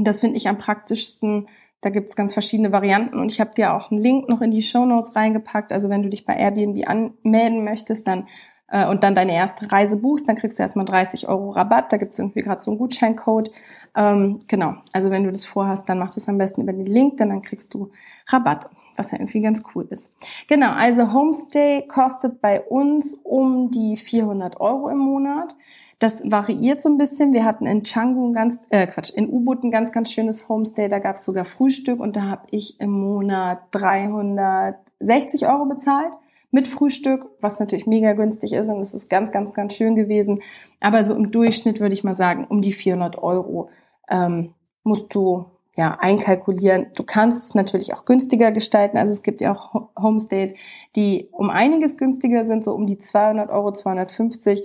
das 0.00 0.20
finde 0.20 0.36
ich 0.36 0.48
am 0.48 0.58
praktischsten. 0.58 1.48
Da 1.80 1.90
gibt's 1.90 2.16
ganz 2.16 2.32
verschiedene 2.32 2.72
Varianten 2.72 3.18
und 3.18 3.32
ich 3.32 3.40
habe 3.40 3.54
dir 3.54 3.74
auch 3.74 3.90
einen 3.90 4.00
Link 4.00 4.28
noch 4.28 4.40
in 4.40 4.52
die 4.52 4.62
Show 4.62 4.84
Notes 4.84 5.16
reingepackt. 5.16 5.72
Also 5.72 5.90
wenn 5.90 6.02
du 6.02 6.08
dich 6.08 6.24
bei 6.24 6.34
Airbnb 6.34 6.88
anmelden 6.88 7.64
möchtest, 7.64 8.06
dann 8.06 8.28
äh, 8.72 8.86
und 8.88 9.04
dann 9.04 9.14
deine 9.14 9.34
erste 9.34 9.70
Reise 9.70 9.98
buchst, 9.98 10.26
dann 10.26 10.36
kriegst 10.36 10.58
du 10.58 10.62
erstmal 10.62 10.86
30 10.86 11.28
Euro 11.28 11.50
Rabatt. 11.50 11.92
Da 11.92 11.98
gibt 11.98 12.12
es 12.12 12.18
irgendwie 12.18 12.40
gerade 12.40 12.60
so 12.60 12.70
einen 12.70 12.78
Gutscheincode. 12.78 13.52
Ähm, 13.94 14.40
genau, 14.48 14.74
also 14.92 15.10
wenn 15.10 15.24
du 15.24 15.30
das 15.30 15.44
vorhast, 15.44 15.88
dann 15.88 15.98
mach 15.98 16.10
das 16.10 16.28
am 16.28 16.38
besten 16.38 16.62
über 16.62 16.72
den 16.72 16.86
Link, 16.86 17.18
denn 17.18 17.28
dann 17.28 17.42
kriegst 17.42 17.74
du 17.74 17.90
Rabatt, 18.28 18.70
was 18.96 19.10
ja 19.10 19.18
irgendwie 19.18 19.42
ganz 19.42 19.62
cool 19.74 19.86
ist. 19.90 20.14
Genau, 20.48 20.72
also 20.72 21.12
Homestay 21.12 21.86
kostet 21.86 22.40
bei 22.40 22.62
uns 22.62 23.14
um 23.22 23.70
die 23.70 23.96
400 23.98 24.58
Euro 24.60 24.88
im 24.88 24.98
Monat. 24.98 25.54
Das 25.98 26.28
variiert 26.28 26.82
so 26.82 26.88
ein 26.88 26.98
bisschen. 26.98 27.34
Wir 27.34 27.44
hatten 27.44 27.66
in 27.66 27.82
Canggu 27.82 28.26
ein 28.26 28.32
ganz, 28.32 28.58
äh 28.70 28.86
Quatsch, 28.86 29.10
in 29.14 29.28
U-Boot 29.28 29.62
ein 29.62 29.70
ganz, 29.70 29.92
ganz 29.92 30.10
schönes 30.10 30.48
Homestay. 30.48 30.88
Da 30.88 30.98
gab 30.98 31.16
es 31.16 31.24
sogar 31.24 31.44
Frühstück 31.44 32.00
und 32.00 32.16
da 32.16 32.22
habe 32.22 32.46
ich 32.50 32.80
im 32.80 32.90
Monat 32.90 33.60
360 33.70 35.46
Euro 35.46 35.66
bezahlt 35.66 36.14
mit 36.52 36.68
Frühstück, 36.68 37.26
was 37.40 37.58
natürlich 37.58 37.86
mega 37.86 38.12
günstig 38.12 38.52
ist 38.52 38.68
und 38.68 38.80
es 38.80 38.94
ist 38.94 39.08
ganz, 39.08 39.32
ganz, 39.32 39.54
ganz 39.54 39.74
schön 39.74 39.96
gewesen. 39.96 40.38
Aber 40.80 41.02
so 41.02 41.14
im 41.14 41.30
Durchschnitt 41.32 41.80
würde 41.80 41.94
ich 41.94 42.04
mal 42.04 42.14
sagen, 42.14 42.46
um 42.48 42.60
die 42.60 42.74
400 42.74 43.18
Euro 43.18 43.70
ähm, 44.08 44.54
musst 44.84 45.14
du 45.14 45.46
ja 45.74 45.96
einkalkulieren. 45.98 46.88
Du 46.94 47.04
kannst 47.04 47.48
es 47.48 47.54
natürlich 47.54 47.94
auch 47.94 48.04
günstiger 48.04 48.52
gestalten. 48.52 48.98
Also 48.98 49.12
es 49.12 49.22
gibt 49.22 49.40
ja 49.40 49.52
auch 49.52 49.88
Homestays, 49.98 50.54
die 50.94 51.28
um 51.32 51.48
einiges 51.48 51.96
günstiger 51.96 52.44
sind, 52.44 52.62
so 52.62 52.74
um 52.74 52.86
die 52.86 52.98
200 52.98 53.50
Euro, 53.50 53.72
250. 53.72 54.62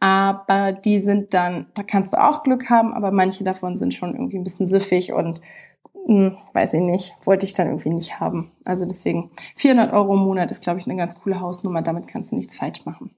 Aber 0.00 0.72
die 0.72 1.00
sind 1.00 1.34
dann, 1.34 1.66
da 1.74 1.82
kannst 1.82 2.12
du 2.12 2.22
auch 2.22 2.44
Glück 2.44 2.70
haben, 2.70 2.94
aber 2.94 3.10
manche 3.10 3.42
davon 3.42 3.76
sind 3.76 3.94
schon 3.94 4.14
irgendwie 4.14 4.38
ein 4.38 4.44
bisschen 4.44 4.66
süffig 4.66 5.12
und 5.12 5.40
hm, 6.06 6.36
weiß 6.52 6.74
ich 6.74 6.80
nicht, 6.80 7.14
wollte 7.24 7.44
ich 7.44 7.52
dann 7.52 7.66
irgendwie 7.66 7.90
nicht 7.90 8.20
haben. 8.20 8.52
Also 8.64 8.86
deswegen 8.86 9.30
400 9.56 9.92
Euro 9.92 10.14
im 10.14 10.20
Monat 10.20 10.50
ist, 10.50 10.62
glaube 10.62 10.78
ich, 10.78 10.86
eine 10.86 10.96
ganz 10.96 11.20
coole 11.20 11.40
Hausnummer. 11.40 11.82
Damit 11.82 12.06
kannst 12.06 12.32
du 12.32 12.36
nichts 12.36 12.56
falsch 12.56 12.86
machen. 12.86 13.10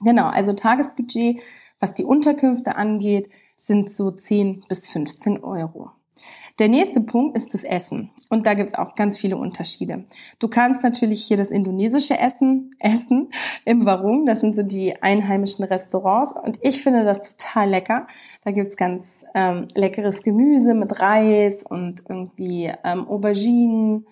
Genau, 0.00 0.26
also 0.26 0.52
Tagesbudget, 0.52 1.40
was 1.80 1.94
die 1.94 2.04
Unterkünfte 2.04 2.76
angeht, 2.76 3.28
sind 3.56 3.90
so 3.90 4.10
10 4.12 4.64
bis 4.68 4.88
15 4.88 5.42
Euro. 5.42 5.90
Der 6.58 6.68
nächste 6.68 7.00
Punkt 7.00 7.36
ist 7.36 7.54
das 7.54 7.62
Essen. 7.62 8.10
Und 8.30 8.46
da 8.46 8.54
gibt's 8.54 8.74
auch 8.74 8.94
ganz 8.94 9.16
viele 9.16 9.36
Unterschiede. 9.36 10.04
Du 10.38 10.48
kannst 10.48 10.82
natürlich 10.82 11.24
hier 11.24 11.36
das 11.36 11.50
indonesische 11.50 12.18
Essen 12.18 12.74
essen 12.80 13.30
im 13.64 13.86
Warung. 13.86 14.26
Das 14.26 14.40
sind 14.40 14.56
so 14.56 14.62
die 14.62 15.00
einheimischen 15.02 15.64
Restaurants. 15.64 16.34
Und 16.36 16.58
ich 16.62 16.82
finde 16.82 17.04
das 17.04 17.22
total 17.22 17.70
lecker. 17.70 18.06
Da 18.44 18.50
gibt's 18.50 18.76
ganz 18.76 19.24
ähm, 19.34 19.68
leckeres 19.74 20.22
Gemüse 20.22 20.74
mit 20.74 21.00
Reis 21.00 21.62
und 21.62 22.02
irgendwie 22.08 22.72
ähm, 22.84 23.06
Auberginen, 23.08 24.06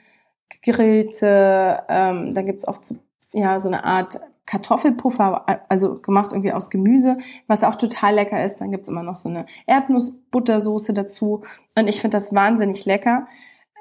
gegrillte. 0.49 1.83
Ähm, 1.89 2.33
da 2.33 2.43
gibt's 2.43 2.67
oft 2.67 2.85
so, 2.85 2.97
ja, 3.33 3.59
so 3.59 3.69
eine 3.69 3.85
Art 3.85 4.21
Kartoffelpuffer, 4.47 5.45
also 5.69 5.97
gemacht 5.97 6.33
irgendwie 6.33 6.53
aus 6.53 6.71
Gemüse, 6.71 7.19
was 7.49 7.65
auch 7.65 7.75
total 7.75 8.15
lecker 8.15 8.45
ist. 8.45 8.59
Dann 8.59 8.71
gibt's 8.71 8.89
immer 8.89 9.03
noch 9.03 9.17
so 9.17 9.29
eine 9.29 9.47
Erdnussbuttersoße 9.67 10.95
dazu. 10.95 11.43
Und 11.77 11.89
ich 11.89 12.01
finde 12.01 12.17
das 12.17 12.35
wahnsinnig 12.35 12.85
lecker. 12.85 13.27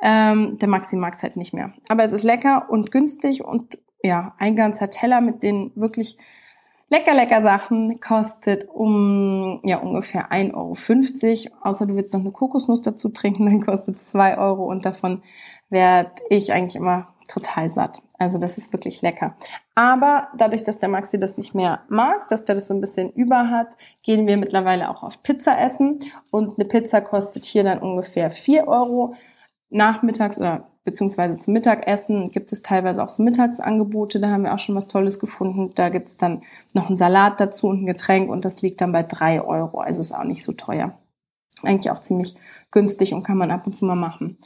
Ähm, 0.01 0.57
der 0.59 0.67
Maxi 0.67 0.95
mag's 0.95 1.23
halt 1.23 1.37
nicht 1.37 1.53
mehr. 1.53 1.73
Aber 1.87 2.03
es 2.03 2.13
ist 2.13 2.23
lecker 2.23 2.67
und 2.69 2.91
günstig 2.91 3.45
und 3.45 3.77
ja, 4.03 4.33
ein 4.37 4.55
ganzer 4.55 4.89
Teller 4.89 5.21
mit 5.21 5.43
den 5.43 5.71
wirklich 5.75 6.17
lecker, 6.89 7.13
lecker 7.13 7.41
Sachen 7.41 7.99
kostet 7.99 8.67
um 8.69 9.61
ja 9.63 9.77
ungefähr 9.77 10.31
1,50 10.31 10.53
Euro. 10.53 11.57
Außer 11.61 11.85
du 11.85 11.95
willst 11.95 12.13
noch 12.13 12.21
eine 12.21 12.31
Kokosnuss 12.31 12.81
dazu 12.81 13.09
trinken, 13.09 13.45
dann 13.47 13.65
kostet 13.65 13.97
es 13.97 14.09
2 14.09 14.37
Euro 14.37 14.65
und 14.65 14.85
davon 14.85 15.23
werde 15.69 16.11
ich 16.29 16.53
eigentlich 16.53 16.75
immer 16.75 17.14
total 17.27 17.69
satt. 17.69 18.01
Also 18.17 18.37
das 18.37 18.57
ist 18.57 18.71
wirklich 18.73 19.01
lecker. 19.01 19.35
Aber 19.75 20.29
dadurch, 20.37 20.63
dass 20.63 20.79
der 20.79 20.89
Maxi 20.89 21.19
das 21.19 21.37
nicht 21.37 21.53
mehr 21.53 21.81
mag, 21.89 22.27
dass 22.27 22.45
der 22.45 22.55
das 22.55 22.67
so 22.67 22.73
ein 22.73 22.81
bisschen 22.81 23.11
über 23.11 23.49
hat, 23.49 23.75
gehen 24.03 24.27
wir 24.27 24.37
mittlerweile 24.37 24.89
auch 24.89 25.03
auf 25.03 25.21
Pizza 25.23 25.59
essen. 25.59 25.99
Und 26.31 26.57
eine 26.57 26.67
Pizza 26.67 27.01
kostet 27.01 27.43
hier 27.43 27.63
dann 27.63 27.79
ungefähr 27.79 28.31
vier 28.31 28.67
Euro. 28.67 29.15
Nachmittags 29.69 30.39
oder 30.39 30.67
beziehungsweise 30.85 31.37
zum 31.39 31.53
Mittagessen 31.53 32.31
gibt 32.31 32.53
es 32.53 32.61
teilweise 32.61 33.03
auch 33.03 33.09
so 33.09 33.23
Mittagsangebote. 33.23 34.19
Da 34.19 34.29
haben 34.29 34.43
wir 34.43 34.53
auch 34.53 34.59
schon 34.59 34.75
was 34.75 34.87
Tolles 34.87 35.19
gefunden. 35.19 35.71
Da 35.75 35.89
gibt's 35.89 36.15
dann 36.15 36.43
noch 36.73 36.87
einen 36.87 36.97
Salat 36.97 37.39
dazu 37.39 37.67
und 37.67 37.81
ein 37.81 37.87
Getränk 37.87 38.29
und 38.29 38.45
das 38.45 38.61
liegt 38.61 38.79
dann 38.79 38.91
bei 38.91 39.03
drei 39.03 39.41
Euro. 39.41 39.79
Also 39.79 40.01
ist 40.01 40.15
auch 40.15 40.23
nicht 40.23 40.43
so 40.43 40.53
teuer. 40.53 40.97
Eigentlich 41.63 41.91
auch 41.91 41.99
ziemlich 41.99 42.35
günstig 42.71 43.13
und 43.13 43.23
kann 43.23 43.37
man 43.37 43.51
ab 43.51 43.65
und 43.65 43.75
zu 43.75 43.85
mal 43.85 43.95
machen. 43.95 44.37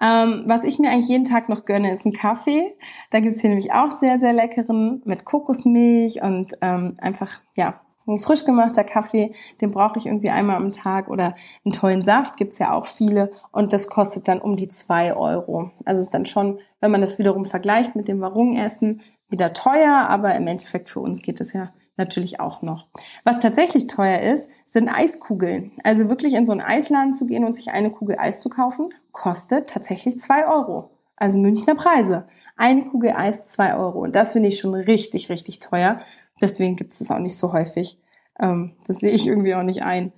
Ähm, 0.00 0.44
was 0.46 0.64
ich 0.64 0.78
mir 0.78 0.90
eigentlich 0.90 1.08
jeden 1.08 1.24
Tag 1.24 1.48
noch 1.48 1.64
gönne, 1.64 1.90
ist 1.90 2.06
ein 2.06 2.12
Kaffee. 2.12 2.76
Da 3.10 3.20
gibt's 3.20 3.40
hier 3.40 3.50
nämlich 3.50 3.72
auch 3.72 3.90
sehr, 3.90 4.18
sehr 4.18 4.32
leckeren 4.32 5.02
mit 5.04 5.24
Kokosmilch 5.24 6.22
und 6.22 6.52
ähm, 6.60 6.96
einfach, 6.98 7.40
ja, 7.56 7.80
ein 8.06 8.20
frisch 8.20 8.44
gemachter 8.44 8.84
Kaffee, 8.84 9.34
den 9.60 9.70
brauche 9.70 9.98
ich 9.98 10.06
irgendwie 10.06 10.30
einmal 10.30 10.56
am 10.56 10.72
Tag 10.72 11.08
oder 11.08 11.34
einen 11.64 11.72
tollen 11.72 12.02
Saft 12.02 12.38
gibt's 12.38 12.58
ja 12.58 12.72
auch 12.72 12.86
viele 12.86 13.32
und 13.52 13.72
das 13.72 13.88
kostet 13.88 14.28
dann 14.28 14.40
um 14.40 14.56
die 14.56 14.68
zwei 14.68 15.14
Euro. 15.14 15.72
Also 15.84 16.00
ist 16.00 16.14
dann 16.14 16.24
schon, 16.24 16.58
wenn 16.80 16.90
man 16.90 17.02
das 17.02 17.18
wiederum 17.18 17.44
vergleicht 17.44 17.96
mit 17.96 18.08
dem 18.08 18.20
Warung-Essen, 18.20 19.02
wieder 19.28 19.52
teuer, 19.52 20.06
aber 20.08 20.34
im 20.36 20.46
Endeffekt 20.46 20.88
für 20.88 21.00
uns 21.00 21.20
geht 21.20 21.40
es 21.42 21.52
ja 21.52 21.70
natürlich 21.98 22.40
auch 22.40 22.62
noch. 22.62 22.86
Was 23.24 23.40
tatsächlich 23.40 23.86
teuer 23.86 24.20
ist, 24.20 24.50
sind 24.66 24.88
Eiskugeln. 24.88 25.72
Also 25.84 26.08
wirklich 26.08 26.34
in 26.34 26.46
so 26.46 26.52
einen 26.52 26.60
Eisladen 26.60 27.14
zu 27.14 27.26
gehen 27.26 27.44
und 27.44 27.54
sich 27.54 27.70
eine 27.70 27.90
Kugel 27.90 28.16
Eis 28.18 28.40
zu 28.40 28.48
kaufen, 28.48 28.90
kostet 29.12 29.68
tatsächlich 29.68 30.18
zwei 30.18 30.46
Euro. 30.46 30.90
Also 31.16 31.38
Münchner 31.38 31.74
Preise. 31.74 32.28
Eine 32.56 32.84
Kugel 32.84 33.12
Eis 33.12 33.46
zwei 33.46 33.76
Euro. 33.76 34.00
Und 34.00 34.14
das 34.14 34.32
finde 34.32 34.48
ich 34.48 34.58
schon 34.58 34.74
richtig, 34.74 35.28
richtig 35.28 35.60
teuer. 35.60 36.00
Deswegen 36.40 36.76
gibt 36.76 36.92
es 36.92 37.00
das 37.00 37.10
auch 37.10 37.18
nicht 37.18 37.36
so 37.36 37.52
häufig. 37.52 37.98
Ähm, 38.40 38.76
das 38.86 38.96
sehe 38.96 39.10
ich 39.10 39.26
irgendwie 39.26 39.54
auch 39.54 39.62
nicht 39.62 39.82
ein. 39.82 40.12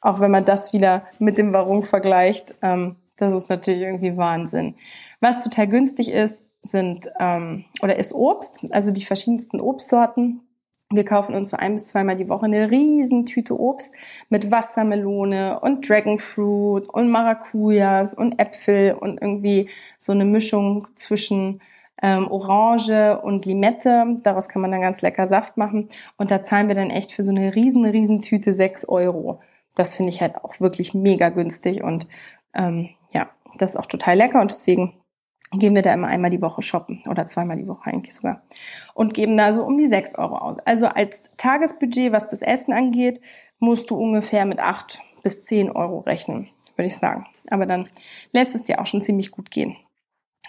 Auch 0.00 0.20
wenn 0.20 0.30
man 0.30 0.44
das 0.44 0.72
wieder 0.72 1.04
mit 1.18 1.36
dem 1.36 1.52
Warum 1.52 1.82
vergleicht, 1.82 2.54
ähm, 2.62 2.96
das 3.16 3.34
ist 3.34 3.50
natürlich 3.50 3.82
irgendwie 3.82 4.16
Wahnsinn. 4.16 4.76
Was 5.20 5.44
total 5.44 5.68
günstig 5.68 6.10
ist, 6.10 6.44
sind 6.62 7.10
ähm, 7.18 7.64
oder 7.82 7.96
ist 7.96 8.14
Obst, 8.14 8.66
also 8.70 8.92
die 8.92 9.04
verschiedensten 9.04 9.60
Obstsorten. 9.60 10.40
Wir 10.92 11.04
kaufen 11.04 11.36
uns 11.36 11.50
so 11.50 11.56
ein 11.56 11.74
bis 11.74 11.86
zweimal 11.86 12.16
die 12.16 12.28
Woche 12.28 12.46
eine 12.46 12.68
riesen 12.68 13.24
Tüte 13.24 13.58
Obst 13.58 13.94
mit 14.28 14.50
Wassermelone 14.50 15.60
und 15.60 15.88
Dragonfruit 15.88 16.88
und 16.88 17.10
Maracujas 17.10 18.12
und 18.12 18.40
Äpfel 18.40 18.94
und 18.94 19.22
irgendwie 19.22 19.70
so 19.98 20.10
eine 20.10 20.24
Mischung 20.24 20.88
zwischen 20.96 21.60
ähm, 22.02 22.28
Orange 22.28 23.20
und 23.22 23.46
Limette. 23.46 24.16
Daraus 24.24 24.48
kann 24.48 24.62
man 24.62 24.72
dann 24.72 24.80
ganz 24.80 25.00
lecker 25.00 25.26
Saft 25.26 25.56
machen. 25.56 25.86
Und 26.16 26.32
da 26.32 26.42
zahlen 26.42 26.66
wir 26.66 26.74
dann 26.74 26.90
echt 26.90 27.12
für 27.12 27.22
so 27.22 27.30
eine 27.30 27.54
riesen, 27.54 27.84
riesen 27.84 28.20
Tüte 28.20 28.52
sechs 28.52 28.84
Euro. 28.88 29.40
Das 29.76 29.94
finde 29.94 30.10
ich 30.10 30.20
halt 30.20 30.42
auch 30.42 30.58
wirklich 30.58 30.92
mega 30.92 31.28
günstig 31.28 31.84
und 31.84 32.08
ähm, 32.52 32.88
ja, 33.12 33.28
das 33.58 33.70
ist 33.70 33.76
auch 33.76 33.86
total 33.86 34.16
lecker 34.16 34.40
und 34.40 34.50
deswegen 34.50 34.99
gehen 35.52 35.74
wir 35.74 35.82
da 35.82 35.92
immer 35.92 36.08
einmal 36.08 36.30
die 36.30 36.42
Woche 36.42 36.62
shoppen 36.62 37.02
oder 37.08 37.26
zweimal 37.26 37.56
die 37.56 37.66
Woche 37.66 37.90
eigentlich 37.90 38.14
sogar 38.14 38.42
und 38.94 39.14
geben 39.14 39.36
da 39.36 39.52
so 39.52 39.64
um 39.64 39.78
die 39.78 39.86
sechs 39.86 40.14
Euro 40.14 40.38
aus. 40.38 40.58
Also 40.60 40.86
als 40.86 41.32
Tagesbudget, 41.36 42.12
was 42.12 42.28
das 42.28 42.42
Essen 42.42 42.72
angeht, 42.72 43.20
musst 43.58 43.90
du 43.90 43.96
ungefähr 43.96 44.46
mit 44.46 44.60
acht 44.60 45.02
bis 45.22 45.44
zehn 45.44 45.70
Euro 45.70 46.00
rechnen, 46.00 46.48
würde 46.76 46.86
ich 46.86 46.96
sagen. 46.96 47.26
Aber 47.50 47.66
dann 47.66 47.88
lässt 48.32 48.54
es 48.54 48.64
dir 48.64 48.80
auch 48.80 48.86
schon 48.86 49.02
ziemlich 49.02 49.32
gut 49.32 49.50
gehen. 49.50 49.76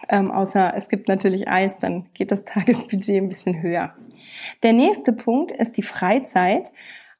Ähm, 0.10 0.32
außer 0.32 0.74
es 0.76 0.90
gibt 0.90 1.08
natürlich 1.08 1.48
Eis, 1.48 1.80
dann 1.80 2.08
geht 2.14 2.32
das 2.32 2.46
Tagesbudget 2.46 3.24
ein 3.24 3.30
bisschen 3.30 3.62
höher. 3.62 3.94
Der 4.64 4.74
nächste 4.74 5.14
Punkt 5.14 5.52
ist 5.52 5.78
die 5.78 5.84
Freizeit. 5.84 6.70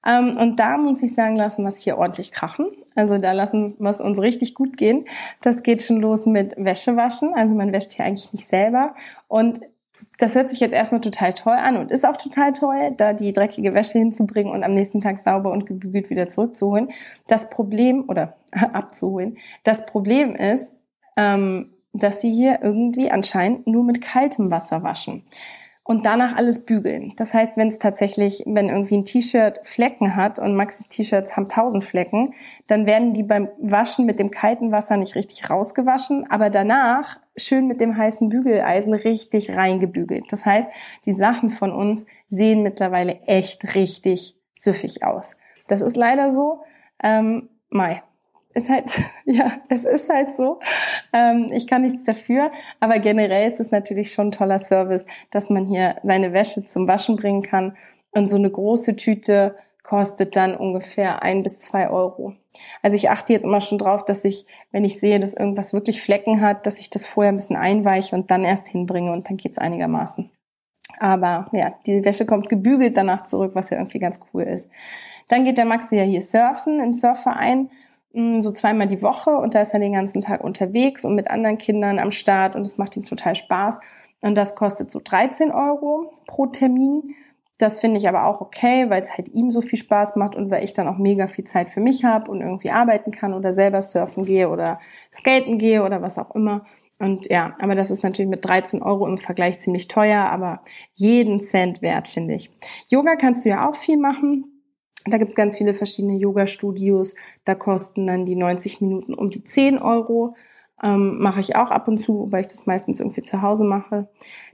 Ähm, 0.06 0.38
und 0.38 0.60
da 0.60 0.78
muss 0.78 1.04
ich 1.04 1.14
sagen, 1.14 1.36
lassen 1.36 1.64
wir 1.64 1.70
es 1.70 1.78
hier 1.78 1.98
ordentlich 1.98 2.32
krachen. 2.32 2.68
Also 2.96 3.18
da 3.18 3.32
lassen 3.32 3.76
wir 3.80 3.90
es 3.90 4.02
uns 4.02 4.20
richtig 4.20 4.56
gut 4.56 4.78
gehen. 4.78 5.06
Das 5.42 5.64
geht 5.64 5.82
schon 5.82 5.98
los 5.98 6.26
mit 6.26 6.56
Wäschewaschen. 6.58 7.34
Also 7.34 7.56
man 7.56 7.72
wäscht 7.72 7.94
hier 7.94 8.06
eigentlich 8.06 8.34
nicht 8.34 8.48
selber. 8.48 8.96
Und 9.28 9.62
das 10.18 10.36
hört 10.36 10.50
sich 10.50 10.60
jetzt 10.60 10.74
erstmal 10.74 11.02
total 11.02 11.34
toll 11.34 11.54
an 11.54 11.78
und 11.78 11.92
ist 11.92 12.06
auch 12.06 12.18
total 12.18 12.54
toll, 12.54 12.94
da 12.96 13.14
die 13.14 13.34
dreckige 13.34 13.74
Wäsche 13.74 13.98
hinzubringen 13.98 14.54
und 14.54 14.64
am 14.64 14.74
nächsten 14.74 15.02
Tag 15.02 15.18
sauber 15.18 15.52
und 15.52 15.66
gebügelt 15.66 16.10
wieder 16.10 16.28
zurückzuholen. 16.28 16.90
Das 17.28 17.50
Problem, 17.50 18.06
oder 18.08 18.36
abzuholen, 18.74 19.38
das 19.64 19.86
Problem 19.86 20.36
ist, 20.36 20.74
ähm, 21.18 21.74
dass 21.94 22.22
sie 22.22 22.32
hier 22.34 22.60
irgendwie 22.62 23.12
anscheinend 23.12 23.68
nur 23.68 23.84
mit 23.84 24.02
kaltem 24.02 24.50
Wasser 24.50 24.84
waschen 24.84 25.24
und 25.84 26.06
danach 26.06 26.36
alles 26.36 26.66
bügeln. 26.66 27.14
Das 27.18 27.34
heißt, 27.34 27.58
wenn 27.58 27.70
es 27.70 27.80
tatsächlich, 27.80 28.44
wenn 28.46 28.70
irgendwie 28.70 28.98
ein 28.98 29.06
T-Shirt 29.06 29.60
Flecken 29.64 30.16
hat 30.16 30.38
und 30.38 30.56
Maxis 30.56 30.88
T-Shirts 30.90 31.36
haben 31.36 31.48
tausend 31.48 31.84
Flecken, 31.84 32.34
dann 32.68 32.86
werden 32.86 33.14
die 33.14 33.24
beim 33.24 33.50
Waschen 33.60 34.06
mit 34.06 34.20
dem 34.20 34.30
kalten 34.30 34.72
Wasser 34.72 34.98
nicht 34.98 35.16
richtig 35.16 35.50
rausgewaschen, 35.50 36.30
aber 36.30 36.50
danach 36.50 37.20
schön 37.36 37.68
mit 37.68 37.82
dem 37.82 37.98
heißen 37.98 38.30
Bügeleisen 38.30 38.94
richtig 38.94 39.56
reingebügelt. 39.56 40.26
Das 40.32 40.46
heißt, 40.46 40.70
die 41.06 41.14
Sachen 41.14 41.50
von 41.50 41.72
uns 41.72 42.06
sehen 42.28 42.62
mittlerweile 42.62 43.20
echt 43.26 43.76
richtig 43.76 44.38
süffig 44.54 45.04
aus. 45.04 45.38
Das 45.68 45.82
ist 45.82 45.98
leider 45.98 46.30
so. 46.30 46.62
Ähm, 47.04 47.50
Mai, 47.70 48.04
ist 48.54 48.70
halt, 48.70 49.02
ja, 49.26 49.52
es 49.70 49.86
ist 49.86 50.10
halt 50.10 50.34
so. 50.34 50.60
Ähm, 51.14 51.52
ich 51.54 51.68
kann 51.68 51.82
nichts 51.82 52.04
dafür, 52.04 52.52
aber 52.80 53.00
generell 53.00 53.48
ist 53.48 53.60
es 53.60 53.72
natürlich 53.72 54.12
schon 54.12 54.28
ein 54.28 54.32
toller 54.32 54.60
Service, 54.60 55.06
dass 55.30 55.50
man 55.50 55.66
hier 55.66 55.96
seine 56.04 56.34
Wäsche 56.34 56.66
zum 56.66 56.88
Waschen 56.88 57.16
bringen 57.16 57.42
kann. 57.42 57.76
Und 58.12 58.30
so 58.30 58.36
eine 58.36 58.52
große 58.52 58.96
Tüte 58.98 59.56
kostet 59.84 60.36
dann 60.36 60.56
ungefähr 60.56 61.24
ein 61.24 61.44
bis 61.44 61.60
zwei 61.60 61.90
Euro. 61.90 62.36
Also 62.82 62.98
ich 62.98 63.10
achte 63.10 63.34
jetzt 63.34 63.44
immer 63.44 63.62
schon 63.62 63.78
drauf, 63.78 64.04
dass 64.04 64.26
ich, 64.26 64.46
wenn 64.72 64.84
ich 64.84 65.00
sehe, 65.00 65.20
dass 65.20 65.34
irgendwas 65.34 65.74
wirklich 65.74 66.02
Flecken 66.02 66.42
hat, 66.42 66.66
dass 66.66 66.80
ich 66.80 66.90
das 66.90 67.06
vorher 67.06 67.32
ein 67.32 67.38
bisschen 67.38 67.56
einweiche 67.56 68.16
und 68.16 68.30
dann 68.30 68.44
erst 68.44 68.68
hinbringe 68.68 69.12
und 69.12 69.30
dann 69.30 69.38
geht's 69.38 69.58
einigermaßen. 69.58 70.30
Aber 71.00 71.48
ja, 71.54 71.72
die 71.86 72.04
Wäsche 72.04 72.26
kommt 72.26 72.50
gebügelt 72.50 72.98
danach 72.98 73.24
zurück, 73.24 73.52
was 73.56 73.70
ja 73.70 73.78
irgendwie 73.78 74.00
ganz 74.00 74.20
cool 74.34 74.44
ist. 74.44 74.70
Dann 75.30 75.46
geht 75.46 75.58
der 75.58 75.66
Maxi 75.66 75.96
ja 75.96 76.04
hier 76.04 76.22
surfen 76.22 76.82
im 76.82 76.94
Surfverein 76.94 77.70
so 78.14 78.52
zweimal 78.52 78.88
die 78.88 79.02
Woche 79.02 79.32
und 79.32 79.56
da 79.56 79.62
ist 79.62 79.74
er 79.74 79.80
den 79.80 79.94
ganzen 79.94 80.22
Tag 80.22 80.44
unterwegs 80.44 81.06
und 81.06 81.16
mit 81.16 81.30
anderen 81.30 81.58
Kindern 81.58 82.00
am 82.00 82.12
Start 82.12 82.56
und 82.56 82.64
es 82.64 82.78
macht 82.78 82.98
ihm 82.98 83.04
total 83.04 83.36
Spaß. 83.36 83.80
Und 84.22 84.36
das 84.36 84.56
kostet 84.56 84.92
so 84.92 85.00
13 85.04 85.52
Euro 85.52 86.12
pro 86.28 86.48
Termin. 86.48 87.16
Das 87.58 87.80
finde 87.80 88.00
ich 88.00 88.10
aber 88.10 88.26
auch 88.26 88.42
okay, 88.42 88.90
weil 88.90 89.02
es 89.02 89.18
halt 89.18 89.30
ihm 89.30 89.50
so 89.50 89.62
viel 89.62 89.80
Spaß 89.80 90.16
macht 90.16 90.36
und 90.36 90.52
weil 90.52 90.64
ich 90.64 90.74
dann 90.74 90.88
auch 90.88 90.98
mega 90.98 91.28
viel 91.28 91.46
Zeit 91.46 91.70
für 91.70 91.80
mich 91.80 92.04
habe 92.04 92.30
und 92.30 92.42
irgendwie 92.42 92.72
arbeiten 92.72 93.12
kann 93.12 93.34
oder 93.34 93.52
selber 93.54 93.82
surfen 93.82 94.26
gehe 94.26 94.50
oder 94.50 94.80
skaten 95.14 95.58
gehe 95.58 95.84
oder 95.84 96.02
was 96.02 96.18
auch 96.18 96.36
immer. 96.36 96.66
Und 97.00 97.30
ja, 97.30 97.56
aber 97.60 97.74
das 97.74 97.90
ist 97.90 98.04
natürlich 98.04 98.30
mit 98.30 98.46
13 98.46 98.82
Euro 98.84 99.08
im 99.08 99.18
Vergleich 99.18 99.60
ziemlich 99.60 99.88
teuer, 99.88 100.26
aber 100.26 100.62
jeden 100.94 101.40
Cent 101.40 101.82
wert, 101.82 102.08
finde 102.08 102.36
ich. 102.36 102.52
Yoga 102.90 103.16
kannst 103.16 103.44
du 103.46 103.50
ja 103.50 103.68
auch 103.68 103.76
viel 103.76 103.98
machen. 103.98 104.51
Da 105.06 105.18
gibt's 105.18 105.36
ganz 105.36 105.58
viele 105.58 105.74
verschiedene 105.74 106.18
Yoga-Studios. 106.18 107.16
Da 107.46 107.56
kosten 107.56 108.08
dann 108.08 108.26
die 108.26 108.36
90 108.36 108.82
Minuten 108.82 109.14
um 109.14 109.30
die 109.30 109.44
10 109.44 109.80
Euro. 109.80 110.36
Ähm, 110.84 111.20
mache 111.20 111.40
ich 111.40 111.56
auch 111.56 111.72
ab 111.72 111.88
und 111.88 112.00
zu, 112.00 112.28
weil 112.32 112.42
ich 112.42 112.48
das 112.48 112.66
meistens 112.66 113.00
irgendwie 113.00 113.22
zu 113.22 113.42
Hause 113.42 113.66
mache. 113.66 114.10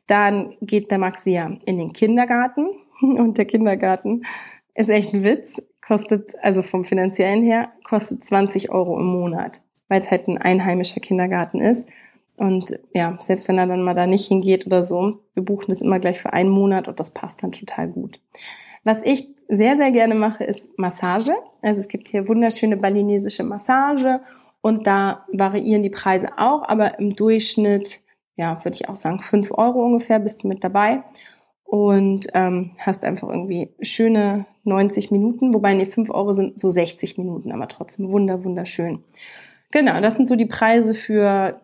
Dann 0.07 0.53
geht 0.61 0.91
der 0.91 0.97
Maxi 0.97 1.31
ja 1.31 1.51
in 1.65 1.77
den 1.77 1.93
Kindergarten. 1.93 2.69
Und 3.01 3.37
der 3.37 3.45
Kindergarten 3.45 4.23
ist 4.73 4.89
echt 4.89 5.13
ein 5.13 5.23
Witz. 5.23 5.61
Kostet, 5.85 6.33
also 6.41 6.63
vom 6.63 6.83
finanziellen 6.83 7.43
her, 7.43 7.69
kostet 7.85 8.23
20 8.23 8.71
Euro 8.71 8.99
im 8.99 9.05
Monat, 9.05 9.61
weil 9.87 10.01
es 10.01 10.11
halt 10.11 10.27
ein 10.27 10.37
einheimischer 10.37 10.99
Kindergarten 10.99 11.61
ist. 11.61 11.87
Und 12.35 12.77
ja, 12.93 13.17
selbst 13.19 13.47
wenn 13.47 13.57
er 13.57 13.67
dann 13.67 13.83
mal 13.83 13.95
da 13.95 14.05
nicht 14.05 14.27
hingeht 14.27 14.65
oder 14.67 14.83
so, 14.83 15.19
wir 15.33 15.43
buchen 15.43 15.69
das 15.69 15.81
immer 15.81 15.99
gleich 15.99 16.19
für 16.19 16.33
einen 16.33 16.49
Monat 16.49 16.87
und 16.87 16.99
das 16.99 17.11
passt 17.11 17.41
dann 17.41 17.51
total 17.51 17.87
gut. 17.87 18.19
Was 18.87 19.03
ich 19.03 19.27
sehr, 19.49 19.75
sehr 19.75 19.91
gerne 19.91 20.15
mache, 20.15 20.45
ist 20.45 20.79
Massage. 20.79 21.35
Also 21.61 21.81
es 21.81 21.89
gibt 21.89 22.07
hier 22.07 22.29
wunderschöne 22.29 22.77
balinesische 22.77 23.43
Massage 23.43 24.21
und 24.61 24.87
da 24.87 25.25
variieren 25.33 25.83
die 25.83 25.89
Preise 25.89 26.29
auch, 26.37 26.63
aber 26.63 26.97
im 26.97 27.13
Durchschnitt, 27.13 27.99
ja, 28.37 28.63
würde 28.63 28.75
ich 28.75 28.87
auch 28.87 28.95
sagen, 28.95 29.21
fünf 29.21 29.51
Euro 29.51 29.83
ungefähr 29.83 30.19
bist 30.19 30.41
du 30.41 30.47
mit 30.47 30.63
dabei 30.63 31.03
und 31.65 32.27
ähm, 32.33 32.77
hast 32.77 33.03
einfach 33.03 33.27
irgendwie 33.27 33.71
schöne 33.81 34.45
90 34.63 35.11
Minuten, 35.11 35.53
wobei 35.53 35.73
nee, 35.73 35.85
fünf 35.85 36.09
Euro 36.09 36.31
sind 36.31 36.57
so 36.57 36.69
60 36.69 37.17
Minuten, 37.17 37.51
aber 37.51 37.67
trotzdem 37.67 38.09
wunder, 38.09 38.45
wunderschön. 38.45 39.03
Genau, 39.71 39.99
das 39.99 40.15
sind 40.15 40.29
so 40.29 40.37
die 40.37 40.45
Preise 40.45 40.93
für 40.93 41.59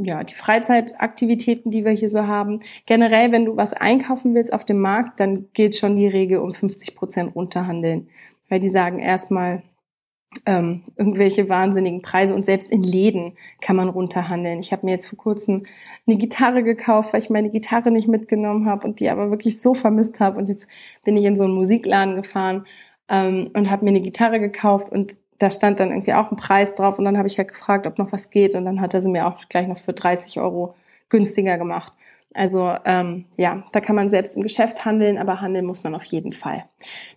ja, 0.00 0.22
die 0.22 0.34
Freizeitaktivitäten, 0.34 1.70
die 1.70 1.84
wir 1.84 1.92
hier 1.92 2.08
so 2.08 2.26
haben. 2.26 2.60
Generell, 2.86 3.32
wenn 3.32 3.44
du 3.44 3.56
was 3.56 3.72
einkaufen 3.72 4.34
willst 4.34 4.52
auf 4.52 4.64
dem 4.64 4.80
Markt, 4.80 5.18
dann 5.20 5.48
gilt 5.52 5.76
schon 5.76 5.96
die 5.96 6.06
Regel 6.06 6.38
um 6.38 6.52
50 6.52 6.94
Prozent 6.94 7.34
runterhandeln. 7.34 8.08
Weil 8.48 8.60
die 8.60 8.68
sagen 8.68 8.98
erstmal 9.00 9.62
ähm, 10.46 10.82
irgendwelche 10.96 11.48
wahnsinnigen 11.48 12.02
Preise 12.02 12.34
und 12.34 12.44
selbst 12.44 12.70
in 12.70 12.82
Läden 12.82 13.36
kann 13.60 13.76
man 13.76 13.88
runterhandeln. 13.88 14.60
Ich 14.60 14.72
habe 14.72 14.86
mir 14.86 14.92
jetzt 14.92 15.06
vor 15.06 15.18
kurzem 15.18 15.64
eine 16.06 16.16
Gitarre 16.16 16.62
gekauft, 16.62 17.12
weil 17.12 17.22
ich 17.22 17.30
meine 17.30 17.50
Gitarre 17.50 17.90
nicht 17.90 18.08
mitgenommen 18.08 18.66
habe 18.66 18.86
und 18.86 19.00
die 19.00 19.10
aber 19.10 19.30
wirklich 19.30 19.60
so 19.60 19.74
vermisst 19.74 20.20
habe. 20.20 20.38
Und 20.38 20.48
jetzt 20.48 20.68
bin 21.04 21.16
ich 21.16 21.24
in 21.24 21.36
so 21.36 21.44
einen 21.44 21.54
Musikladen 21.54 22.16
gefahren 22.16 22.66
ähm, 23.08 23.50
und 23.54 23.70
habe 23.70 23.84
mir 23.84 23.90
eine 23.90 24.02
Gitarre 24.02 24.38
gekauft 24.38 24.92
und 24.92 25.16
da 25.38 25.50
stand 25.50 25.80
dann 25.80 25.90
irgendwie 25.90 26.14
auch 26.14 26.30
ein 26.30 26.36
Preis 26.36 26.74
drauf 26.74 26.98
und 26.98 27.04
dann 27.04 27.16
habe 27.16 27.28
ich 27.28 27.38
halt 27.38 27.48
gefragt, 27.48 27.86
ob 27.86 27.98
noch 27.98 28.12
was 28.12 28.30
geht 28.30 28.54
und 28.54 28.64
dann 28.64 28.80
hat 28.80 28.94
er 28.94 29.00
sie 29.00 29.10
mir 29.10 29.26
auch 29.26 29.48
gleich 29.48 29.68
noch 29.68 29.78
für 29.78 29.92
30 29.92 30.40
Euro 30.40 30.74
günstiger 31.08 31.58
gemacht. 31.58 31.92
Also 32.34 32.74
ähm, 32.84 33.24
ja, 33.36 33.64
da 33.72 33.80
kann 33.80 33.96
man 33.96 34.10
selbst 34.10 34.36
im 34.36 34.42
Geschäft 34.42 34.84
handeln, 34.84 35.16
aber 35.16 35.40
handeln 35.40 35.64
muss 35.64 35.82
man 35.82 35.94
auf 35.94 36.04
jeden 36.04 36.32
Fall. 36.32 36.64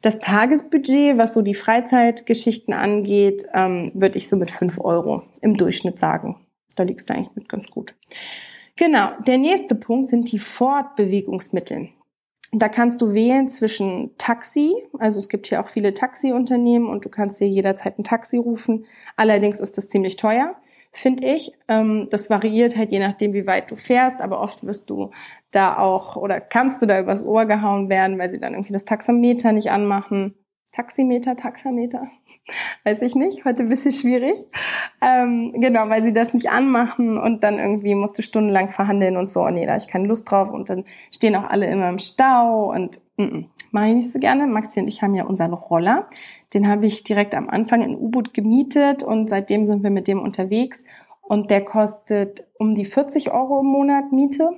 Das 0.01 0.19
Tagesbudget, 0.19 1.17
was 1.17 1.33
so 1.33 1.41
die 1.41 1.55
Freizeitgeschichten 1.55 2.73
angeht, 2.73 3.43
ähm, 3.53 3.91
würde 3.93 4.17
ich 4.17 4.29
so 4.29 4.37
mit 4.37 4.49
5 4.49 4.79
Euro 4.79 5.23
im 5.41 5.55
Durchschnitt 5.55 5.99
sagen. 5.99 6.37
Da 6.75 6.83
liegst 6.83 7.09
du 7.09 7.13
eigentlich 7.13 7.35
mit 7.35 7.49
ganz 7.49 7.69
gut. 7.69 7.93
Genau, 8.77 9.09
der 9.27 9.37
nächste 9.37 9.75
Punkt 9.75 10.07
sind 10.07 10.31
die 10.31 10.39
Fortbewegungsmittel. 10.39 11.89
Da 12.53 12.67
kannst 12.67 13.01
du 13.01 13.13
wählen 13.13 13.47
zwischen 13.47 14.11
Taxi, 14.17 14.73
also 14.99 15.19
es 15.19 15.29
gibt 15.29 15.47
hier 15.47 15.61
auch 15.61 15.67
viele 15.67 15.93
Taxiunternehmen 15.93 16.89
und 16.89 17.05
du 17.05 17.09
kannst 17.09 17.39
dir 17.39 17.47
jederzeit 17.47 17.97
ein 17.97 18.03
Taxi 18.03 18.37
rufen. 18.37 18.85
Allerdings 19.15 19.61
ist 19.61 19.77
das 19.77 19.87
ziemlich 19.87 20.17
teuer, 20.17 20.55
finde 20.91 21.27
ich. 21.27 21.53
Ähm, 21.69 22.09
das 22.11 22.29
variiert 22.29 22.75
halt 22.75 22.91
je 22.91 22.99
nachdem, 22.99 23.31
wie 23.31 23.47
weit 23.47 23.71
du 23.71 23.77
fährst, 23.77 24.19
aber 24.19 24.41
oft 24.41 24.65
wirst 24.65 24.89
du 24.89 25.11
da 25.51 25.77
auch 25.77 26.17
oder 26.17 26.41
kannst 26.41 26.81
du 26.81 26.87
da 26.87 26.99
übers 26.99 27.25
Ohr 27.25 27.45
gehauen 27.45 27.87
werden, 27.87 28.19
weil 28.19 28.29
sie 28.29 28.39
dann 28.39 28.53
irgendwie 28.53 28.73
das 28.73 28.83
Taxameter 28.83 29.53
nicht 29.53 29.71
anmachen. 29.71 30.35
Taximeter, 30.71 31.35
Taxameter, 31.35 32.07
weiß 32.85 33.01
ich 33.01 33.15
nicht, 33.15 33.43
heute 33.43 33.63
ein 33.63 33.69
bisschen 33.69 33.91
schwierig. 33.91 34.45
Ähm, 35.01 35.51
genau, 35.53 35.89
weil 35.89 36.03
sie 36.03 36.13
das 36.13 36.33
nicht 36.33 36.49
anmachen 36.49 37.17
und 37.17 37.43
dann 37.43 37.59
irgendwie 37.59 37.95
musst 37.95 38.17
du 38.17 38.21
stundenlang 38.21 38.69
verhandeln 38.69 39.17
und 39.17 39.29
so. 39.29 39.41
Oh 39.41 39.49
nee, 39.49 39.65
da 39.65 39.73
habe 39.73 39.81
ich 39.81 39.89
keine 39.89 40.07
Lust 40.07 40.29
drauf 40.31 40.51
und 40.51 40.69
dann 40.69 40.85
stehen 41.13 41.35
auch 41.35 41.49
alle 41.49 41.69
immer 41.69 41.89
im 41.89 41.99
Stau 41.99 42.71
und 42.71 42.99
mm 43.17 43.23
-mm, 43.23 43.45
mache 43.71 43.87
ich 43.87 43.95
nicht 43.95 44.11
so 44.11 44.19
gerne. 44.19 44.47
Maxi 44.47 44.79
und 44.79 44.87
ich 44.87 45.01
haben 45.01 45.15
ja 45.15 45.25
unseren 45.25 45.53
Roller. 45.53 46.07
Den 46.53 46.67
habe 46.67 46.85
ich 46.85 47.03
direkt 47.03 47.35
am 47.35 47.49
Anfang 47.49 47.81
in 47.81 47.95
U-Boot 47.95 48.33
gemietet 48.33 49.03
und 49.03 49.29
seitdem 49.29 49.65
sind 49.65 49.83
wir 49.83 49.89
mit 49.89 50.07
dem 50.07 50.19
unterwegs 50.19 50.83
und 51.21 51.49
der 51.49 51.65
kostet 51.65 52.47
um 52.57 52.73
die 52.73 52.85
40 52.85 53.31
Euro 53.31 53.61
im 53.61 53.67
Monat 53.67 54.11
Miete, 54.11 54.51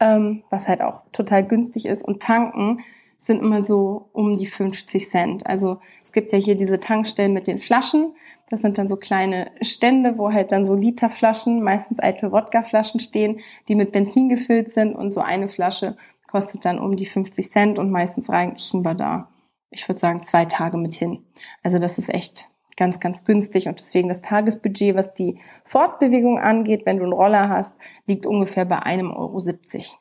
ähm, 0.00 0.44
was 0.50 0.68
halt 0.68 0.82
auch 0.82 1.02
total 1.12 1.44
günstig 1.46 1.86
ist 1.86 2.02
und 2.02 2.22
tanken 2.22 2.80
sind 3.26 3.42
immer 3.42 3.62
so 3.62 4.08
um 4.12 4.36
die 4.36 4.46
50 4.46 5.08
Cent. 5.08 5.46
Also 5.46 5.78
es 6.02 6.12
gibt 6.12 6.32
ja 6.32 6.38
hier 6.38 6.56
diese 6.56 6.80
Tankstellen 6.80 7.32
mit 7.32 7.46
den 7.46 7.58
Flaschen. 7.58 8.14
Das 8.48 8.60
sind 8.60 8.78
dann 8.78 8.88
so 8.88 8.96
kleine 8.96 9.50
Stände, 9.60 10.18
wo 10.18 10.32
halt 10.32 10.52
dann 10.52 10.64
so 10.64 10.74
Literflaschen, 10.74 11.62
meistens 11.62 11.98
alte 11.98 12.30
Wodkaflaschen 12.32 13.00
stehen, 13.00 13.40
die 13.68 13.74
mit 13.74 13.92
Benzin 13.92 14.28
gefüllt 14.28 14.70
sind 14.70 14.94
und 14.94 15.12
so 15.12 15.20
eine 15.20 15.48
Flasche 15.48 15.96
kostet 16.26 16.64
dann 16.64 16.78
um 16.78 16.96
die 16.96 17.06
50 17.06 17.50
Cent 17.50 17.78
und 17.78 17.90
meistens 17.90 18.30
reichen 18.30 18.84
wir 18.84 18.94
da, 18.94 19.28
ich 19.70 19.88
würde 19.88 20.00
sagen, 20.00 20.22
zwei 20.22 20.44
Tage 20.44 20.76
mit 20.76 20.94
hin. 20.94 21.24
Also 21.62 21.78
das 21.78 21.98
ist 21.98 22.08
echt 22.08 22.48
ganz, 22.76 23.00
ganz 23.00 23.24
günstig 23.24 23.68
und 23.68 23.78
deswegen 23.78 24.08
das 24.08 24.22
Tagesbudget, 24.22 24.94
was 24.94 25.14
die 25.14 25.38
Fortbewegung 25.64 26.38
angeht, 26.38 26.82
wenn 26.84 26.98
du 26.98 27.04
einen 27.04 27.12
Roller 27.12 27.48
hast, 27.48 27.78
liegt 28.06 28.26
ungefähr 28.26 28.64
bei 28.64 28.80
einem 28.80 29.10
Euro. 29.10 29.38
70. 29.38 29.98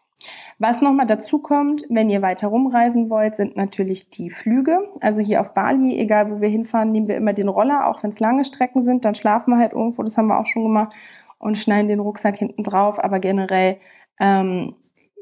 Was 0.57 0.81
nochmal 0.81 1.05
dazu 1.05 1.39
kommt, 1.39 1.83
wenn 1.89 2.09
ihr 2.09 2.21
weiter 2.21 2.47
rumreisen 2.47 3.09
wollt, 3.09 3.35
sind 3.35 3.57
natürlich 3.57 4.09
die 4.09 4.29
Flüge. 4.29 4.89
Also 5.01 5.21
hier 5.21 5.41
auf 5.41 5.53
Bali, 5.53 5.99
egal 5.99 6.31
wo 6.31 6.39
wir 6.39 6.47
hinfahren, 6.47 6.93
nehmen 6.93 7.09
wir 7.09 7.17
immer 7.17 7.33
den 7.33 7.49
Roller, 7.49 7.87
auch 7.87 8.03
wenn 8.03 8.11
es 8.11 8.21
lange 8.21 8.45
Strecken 8.45 8.81
sind, 8.81 9.03
dann 9.03 9.15
schlafen 9.15 9.51
wir 9.51 9.57
halt 9.57 9.73
irgendwo, 9.73 10.01
das 10.01 10.17
haben 10.17 10.27
wir 10.27 10.39
auch 10.39 10.45
schon 10.45 10.63
gemacht, 10.63 10.93
und 11.37 11.57
schneiden 11.57 11.89
den 11.89 11.99
Rucksack 11.99 12.37
hinten 12.37 12.63
drauf. 12.63 13.03
Aber 13.03 13.19
generell, 13.19 13.77
ähm, 14.19 14.75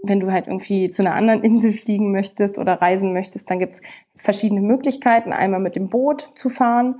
wenn 0.03 0.19
du 0.19 0.31
halt 0.31 0.47
irgendwie 0.47 0.89
zu 0.89 1.01
einer 1.01 1.15
anderen 1.15 1.41
Insel 1.43 1.73
fliegen 1.73 2.11
möchtest 2.11 2.59
oder 2.59 2.81
reisen 2.81 3.11
möchtest, 3.13 3.49
dann 3.49 3.59
gibt's 3.59 3.81
verschiedene 4.15 4.61
Möglichkeiten. 4.61 5.33
Einmal 5.33 5.59
mit 5.59 5.75
dem 5.75 5.89
Boot 5.89 6.29
zu 6.35 6.49
fahren. 6.49 6.99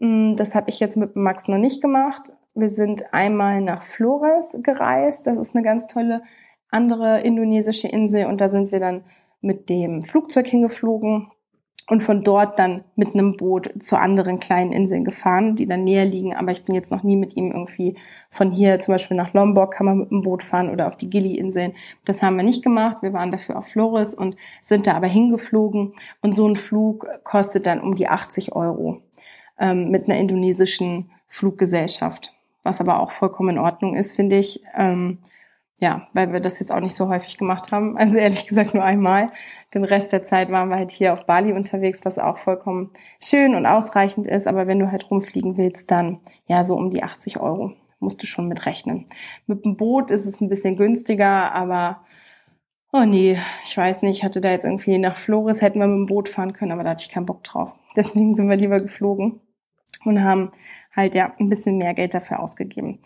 Mm, 0.00 0.36
das 0.36 0.54
habe 0.54 0.68
ich 0.68 0.80
jetzt 0.80 0.96
mit 0.96 1.16
Max 1.16 1.48
noch 1.48 1.58
nicht 1.58 1.80
gemacht. 1.80 2.32
Wir 2.54 2.68
sind 2.68 3.14
einmal 3.14 3.62
nach 3.62 3.82
Flores 3.82 4.58
gereist. 4.62 5.26
Das 5.26 5.38
ist 5.38 5.54
eine 5.56 5.64
ganz 5.64 5.86
tolle 5.86 6.22
andere 6.70 7.20
indonesische 7.20 7.88
Insel 7.88 8.26
und 8.26 8.40
da 8.40 8.48
sind 8.48 8.72
wir 8.72 8.80
dann 8.80 9.04
mit 9.40 9.68
dem 9.68 10.04
Flugzeug 10.04 10.46
hingeflogen 10.46 11.28
und 11.90 12.04
von 12.04 12.22
dort 12.22 12.56
dann 12.60 12.84
mit 12.94 13.14
einem 13.14 13.36
Boot 13.36 13.70
zu 13.82 13.98
anderen 13.98 14.38
kleinen 14.38 14.70
Inseln 14.70 15.04
gefahren, 15.04 15.56
die 15.56 15.66
dann 15.66 15.82
näher 15.82 16.04
liegen. 16.04 16.36
Aber 16.36 16.52
ich 16.52 16.62
bin 16.62 16.76
jetzt 16.76 16.92
noch 16.92 17.02
nie 17.02 17.16
mit 17.16 17.36
ihm 17.36 17.50
irgendwie 17.50 17.96
von 18.30 18.52
hier 18.52 18.78
zum 18.78 18.94
Beispiel 18.94 19.16
nach 19.16 19.34
Lombok 19.34 19.72
kann 19.72 19.86
man 19.86 19.98
mit 19.98 20.10
dem 20.12 20.22
Boot 20.22 20.44
fahren 20.44 20.70
oder 20.70 20.86
auf 20.86 20.96
die 20.96 21.10
Gili-Inseln. 21.10 21.72
Das 22.04 22.22
haben 22.22 22.36
wir 22.36 22.44
nicht 22.44 22.62
gemacht. 22.62 22.98
Wir 23.02 23.12
waren 23.12 23.32
dafür 23.32 23.58
auf 23.58 23.66
Flores 23.66 24.14
und 24.14 24.36
sind 24.62 24.86
da 24.86 24.94
aber 24.94 25.08
hingeflogen. 25.08 25.94
Und 26.22 26.36
so 26.36 26.46
ein 26.46 26.54
Flug 26.54 27.08
kostet 27.24 27.66
dann 27.66 27.80
um 27.80 27.96
die 27.96 28.06
80 28.06 28.54
Euro 28.54 29.02
ähm, 29.58 29.90
mit 29.90 30.08
einer 30.08 30.18
indonesischen 30.18 31.10
Fluggesellschaft. 31.26 32.32
Was 32.62 32.80
aber 32.80 33.00
auch 33.00 33.10
vollkommen 33.10 33.56
in 33.56 33.58
Ordnung 33.58 33.96
ist, 33.96 34.12
finde 34.12 34.36
ich. 34.36 34.62
Ähm, 34.76 35.18
ja, 35.80 36.06
weil 36.12 36.32
wir 36.32 36.40
das 36.40 36.60
jetzt 36.60 36.70
auch 36.70 36.80
nicht 36.80 36.94
so 36.94 37.08
häufig 37.08 37.38
gemacht 37.38 37.72
haben. 37.72 37.96
Also 37.98 38.16
ehrlich 38.18 38.46
gesagt 38.46 38.74
nur 38.74 38.84
einmal. 38.84 39.32
Den 39.74 39.84
Rest 39.84 40.12
der 40.12 40.22
Zeit 40.22 40.50
waren 40.50 40.68
wir 40.68 40.76
halt 40.76 40.90
hier 40.90 41.12
auf 41.12 41.26
Bali 41.26 41.52
unterwegs, 41.52 42.04
was 42.04 42.18
auch 42.18 42.38
vollkommen 42.38 42.90
schön 43.22 43.54
und 43.54 43.66
ausreichend 43.66 44.26
ist. 44.26 44.46
Aber 44.46 44.66
wenn 44.66 44.78
du 44.78 44.90
halt 44.90 45.10
rumfliegen 45.10 45.56
willst, 45.56 45.90
dann 45.90 46.20
ja 46.46 46.62
so 46.64 46.76
um 46.76 46.90
die 46.90 47.02
80 47.02 47.40
Euro 47.40 47.72
musst 47.98 48.22
du 48.22 48.26
schon 48.26 48.48
mitrechnen. 48.48 49.06
Mit 49.46 49.64
dem 49.64 49.76
Boot 49.76 50.10
ist 50.10 50.26
es 50.26 50.40
ein 50.40 50.48
bisschen 50.48 50.76
günstiger, 50.76 51.52
aber 51.52 52.00
oh 52.92 53.04
nee, 53.04 53.38
ich 53.64 53.76
weiß 53.76 54.02
nicht, 54.02 54.18
ich 54.18 54.24
hatte 54.24 54.40
da 54.40 54.50
jetzt 54.50 54.64
irgendwie 54.64 54.98
nach 54.98 55.16
Flores 55.16 55.62
hätten 55.62 55.78
wir 55.78 55.86
mit 55.86 55.98
dem 55.98 56.06
Boot 56.06 56.28
fahren 56.28 56.52
können, 56.52 56.72
aber 56.72 56.82
da 56.82 56.90
hatte 56.90 57.04
ich 57.04 57.12
keinen 57.12 57.26
Bock 57.26 57.44
drauf. 57.44 57.78
Deswegen 57.96 58.34
sind 58.34 58.48
wir 58.48 58.56
lieber 58.56 58.80
geflogen 58.80 59.40
und 60.04 60.24
haben 60.24 60.50
halt 60.94 61.14
ja 61.14 61.32
ein 61.38 61.48
bisschen 61.48 61.78
mehr 61.78 61.94
Geld 61.94 62.14
dafür 62.14 62.40
ausgegeben. 62.40 62.98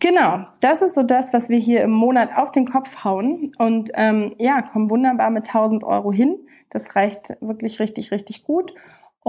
Genau, 0.00 0.44
das 0.60 0.82
ist 0.82 0.94
so 0.94 1.02
das, 1.02 1.32
was 1.32 1.48
wir 1.48 1.58
hier 1.58 1.82
im 1.82 1.90
Monat 1.90 2.30
auf 2.36 2.52
den 2.52 2.66
Kopf 2.66 3.04
hauen 3.04 3.52
und 3.58 3.90
ähm, 3.94 4.34
ja, 4.38 4.62
kommen 4.62 4.90
wunderbar 4.90 5.30
mit 5.30 5.48
1000 5.48 5.82
Euro 5.82 6.12
hin. 6.12 6.36
Das 6.70 6.94
reicht 6.94 7.36
wirklich 7.40 7.80
richtig, 7.80 8.12
richtig 8.12 8.44
gut. 8.44 8.74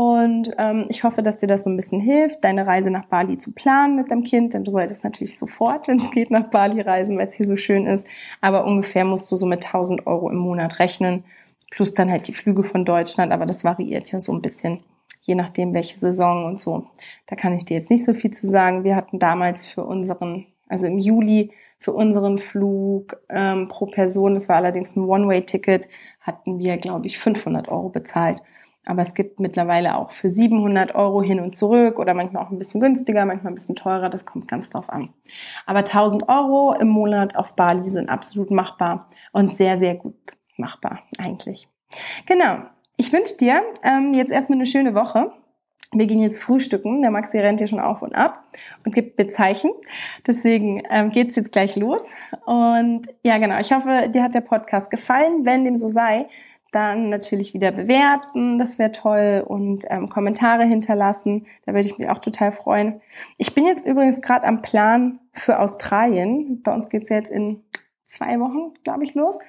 Und 0.01 0.51
ähm, 0.57 0.85
ich 0.87 1.03
hoffe, 1.03 1.23
dass 1.23 1.37
dir 1.37 1.47
das 1.47 1.63
so 1.63 1.69
ein 1.69 1.75
bisschen 1.75 1.99
hilft, 1.99 2.43
deine 2.45 2.65
Reise 2.65 2.89
nach 2.89 3.05
Bali 3.07 3.37
zu 3.37 3.51
planen 3.51 3.97
mit 3.97 4.09
deinem 4.09 4.23
Kind. 4.23 4.53
Denn 4.53 4.63
du 4.63 4.71
solltest 4.71 5.03
natürlich 5.03 5.37
sofort, 5.37 5.89
wenn 5.89 5.97
es 5.97 6.11
geht, 6.11 6.31
nach 6.31 6.49
Bali 6.49 6.79
reisen, 6.79 7.17
weil 7.17 7.27
es 7.27 7.33
hier 7.33 7.45
so 7.45 7.57
schön 7.57 7.85
ist. 7.85 8.07
Aber 8.39 8.65
ungefähr 8.65 9.03
musst 9.03 9.29
du 9.31 9.35
so 9.35 9.45
mit 9.45 9.65
1000 9.65 10.07
Euro 10.07 10.29
im 10.29 10.37
Monat 10.37 10.79
rechnen. 10.79 11.25
Plus 11.69 11.93
dann 11.95 12.09
halt 12.09 12.27
die 12.27 12.33
Flüge 12.33 12.63
von 12.63 12.85
Deutschland. 12.85 13.33
Aber 13.33 13.45
das 13.45 13.63
variiert 13.63 14.11
ja 14.11 14.21
so 14.21 14.31
ein 14.31 14.41
bisschen, 14.41 14.79
je 15.23 15.35
nachdem, 15.35 15.73
welche 15.73 15.97
Saison 15.97 16.45
und 16.45 16.57
so. 16.59 16.87
Da 17.27 17.35
kann 17.35 17.53
ich 17.53 17.65
dir 17.65 17.77
jetzt 17.77 17.91
nicht 17.91 18.05
so 18.05 18.13
viel 18.13 18.31
zu 18.31 18.47
sagen. 18.47 18.85
Wir 18.85 18.95
hatten 18.95 19.19
damals 19.19 19.65
für 19.65 19.83
unseren, 19.83 20.45
also 20.69 20.87
im 20.87 20.97
Juli, 20.97 21.51
für 21.79 21.93
unseren 21.93 22.37
Flug 22.37 23.17
ähm, 23.29 23.67
pro 23.67 23.85
Person, 23.85 24.33
das 24.33 24.49
war 24.49 24.57
allerdings 24.57 24.95
ein 24.95 25.05
One-Way-Ticket, 25.05 25.87
hatten 26.21 26.59
wir, 26.59 26.75
glaube 26.75 27.07
ich, 27.07 27.17
500 27.17 27.69
Euro 27.69 27.89
bezahlt. 27.89 28.41
Aber 28.85 29.01
es 29.01 29.13
gibt 29.13 29.39
mittlerweile 29.39 29.97
auch 29.97 30.11
für 30.11 30.27
700 30.27 30.95
Euro 30.95 31.21
hin 31.21 31.39
und 31.39 31.55
zurück 31.55 31.99
oder 31.99 32.13
manchmal 32.13 32.43
auch 32.43 32.49
ein 32.49 32.57
bisschen 32.57 32.81
günstiger, 32.81 33.25
manchmal 33.25 33.51
ein 33.51 33.55
bisschen 33.55 33.75
teurer. 33.75 34.09
Das 34.09 34.25
kommt 34.25 34.47
ganz 34.47 34.71
drauf 34.71 34.89
an. 34.89 35.13
Aber 35.65 35.79
1000 35.79 36.27
Euro 36.27 36.73
im 36.73 36.87
Monat 36.87 37.35
auf 37.35 37.55
Bali 37.55 37.87
sind 37.87 38.09
absolut 38.09 38.51
machbar 38.51 39.07
und 39.31 39.51
sehr, 39.51 39.77
sehr 39.77 39.95
gut 39.95 40.15
machbar 40.57 41.03
eigentlich. 41.17 41.67
Genau. 42.25 42.63
Ich 42.97 43.13
wünsche 43.13 43.37
dir 43.37 43.61
ähm, 43.83 44.13
jetzt 44.13 44.31
erstmal 44.31 44.57
eine 44.57 44.65
schöne 44.65 44.95
Woche. 44.95 45.31
Wir 45.91 46.05
gehen 46.05 46.21
jetzt 46.21 46.43
frühstücken. 46.43 47.01
Der 47.01 47.11
Maxi 47.11 47.39
rennt 47.39 47.59
hier 47.59 47.67
schon 47.67 47.79
auf 47.79 48.01
und 48.01 48.13
ab 48.13 48.43
und 48.85 48.93
gibt 48.93 49.17
mir 49.17 49.27
Zeichen. 49.29 49.71
Deswegen 50.27 50.83
ähm, 50.89 51.11
geht's 51.11 51.35
jetzt 51.35 51.51
gleich 51.51 51.75
los. 51.75 52.13
Und 52.45 53.07
ja, 53.23 53.39
genau. 53.39 53.59
Ich 53.59 53.71
hoffe, 53.71 54.09
dir 54.13 54.23
hat 54.23 54.35
der 54.35 54.41
Podcast 54.41 54.91
gefallen. 54.91 55.45
Wenn 55.45 55.65
dem 55.65 55.77
so 55.77 55.87
sei, 55.87 56.27
dann 56.71 57.09
natürlich 57.09 57.53
wieder 57.53 57.71
bewerten, 57.71 58.59
das 58.59 58.77
wäre 58.77 58.91
toll 58.91 59.43
und 59.47 59.85
ähm, 59.89 60.09
Kommentare 60.09 60.65
hinterlassen, 60.65 61.47
da 61.65 61.73
würde 61.73 61.87
ich 61.87 61.97
mich 61.97 62.09
auch 62.09 62.19
total 62.19 62.51
freuen. 62.51 63.01
Ich 63.37 63.55
bin 63.55 63.65
jetzt 63.65 63.87
übrigens 63.87 64.21
gerade 64.21 64.45
am 64.45 64.61
Plan 64.61 65.19
für 65.33 65.59
Australien. 65.59 66.61
Bei 66.61 66.71
uns 66.73 66.89
geht's 66.89 67.09
jetzt 67.09 67.31
in 67.31 67.63
zwei 68.05 68.39
Wochen, 68.39 68.73
glaube 68.83 69.03
ich, 69.03 69.15
los. 69.15 69.39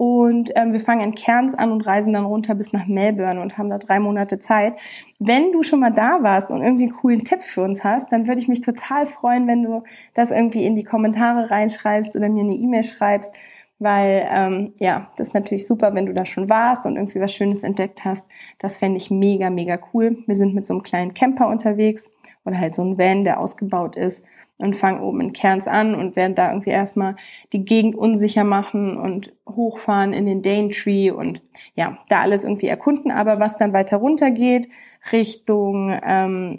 Und 0.00 0.50
ähm, 0.56 0.72
wir 0.72 0.80
fangen 0.80 1.02
in 1.02 1.14
Cairns 1.14 1.54
an 1.54 1.72
und 1.72 1.82
reisen 1.82 2.14
dann 2.14 2.24
runter 2.24 2.54
bis 2.54 2.72
nach 2.72 2.86
Melbourne 2.86 3.38
und 3.38 3.58
haben 3.58 3.68
da 3.68 3.76
drei 3.76 4.00
Monate 4.00 4.40
Zeit. 4.40 4.72
Wenn 5.18 5.52
du 5.52 5.62
schon 5.62 5.80
mal 5.80 5.92
da 5.92 6.22
warst 6.22 6.50
und 6.50 6.62
irgendwie 6.62 6.84
einen 6.84 6.94
coolen 6.94 7.22
Tipp 7.22 7.42
für 7.42 7.60
uns 7.60 7.84
hast, 7.84 8.10
dann 8.10 8.26
würde 8.26 8.40
ich 8.40 8.48
mich 8.48 8.62
total 8.62 9.04
freuen, 9.04 9.46
wenn 9.46 9.62
du 9.62 9.82
das 10.14 10.30
irgendwie 10.30 10.64
in 10.64 10.74
die 10.74 10.84
Kommentare 10.84 11.50
reinschreibst 11.50 12.16
oder 12.16 12.30
mir 12.30 12.44
eine 12.44 12.54
E-Mail 12.54 12.82
schreibst 12.82 13.34
weil 13.82 14.28
ähm, 14.30 14.74
ja, 14.78 15.10
das 15.16 15.28
ist 15.28 15.34
natürlich 15.34 15.66
super, 15.66 15.94
wenn 15.94 16.04
du 16.04 16.12
da 16.12 16.26
schon 16.26 16.50
warst 16.50 16.84
und 16.84 16.96
irgendwie 16.96 17.20
was 17.20 17.32
Schönes 17.32 17.62
entdeckt 17.62 18.04
hast. 18.04 18.26
Das 18.58 18.76
fände 18.76 18.98
ich 18.98 19.10
mega, 19.10 19.48
mega 19.48 19.78
cool. 19.94 20.18
Wir 20.26 20.34
sind 20.34 20.54
mit 20.54 20.66
so 20.66 20.74
einem 20.74 20.82
kleinen 20.82 21.14
Camper 21.14 21.48
unterwegs 21.48 22.12
oder 22.44 22.58
halt 22.58 22.74
so 22.74 22.82
ein 22.82 22.98
Van, 22.98 23.24
der 23.24 23.40
ausgebaut 23.40 23.96
ist 23.96 24.24
und 24.62 24.74
fangen 24.74 25.00
oben 25.00 25.20
in 25.20 25.32
Cairns 25.32 25.66
an 25.66 25.94
und 25.94 26.16
werden 26.16 26.34
da 26.34 26.50
irgendwie 26.50 26.70
erstmal 26.70 27.16
die 27.52 27.64
Gegend 27.64 27.94
unsicher 27.94 28.44
machen 28.44 28.96
und 28.96 29.32
hochfahren 29.48 30.12
in 30.12 30.26
den 30.26 30.42
Daintree 30.42 31.10
und 31.10 31.42
ja, 31.74 31.98
da 32.08 32.20
alles 32.20 32.44
irgendwie 32.44 32.68
erkunden. 32.68 33.10
Aber 33.10 33.40
was 33.40 33.56
dann 33.56 33.72
weiter 33.72 33.96
runter 33.96 34.30
geht, 34.30 34.68
Richtung 35.12 35.98
ähm, 36.06 36.58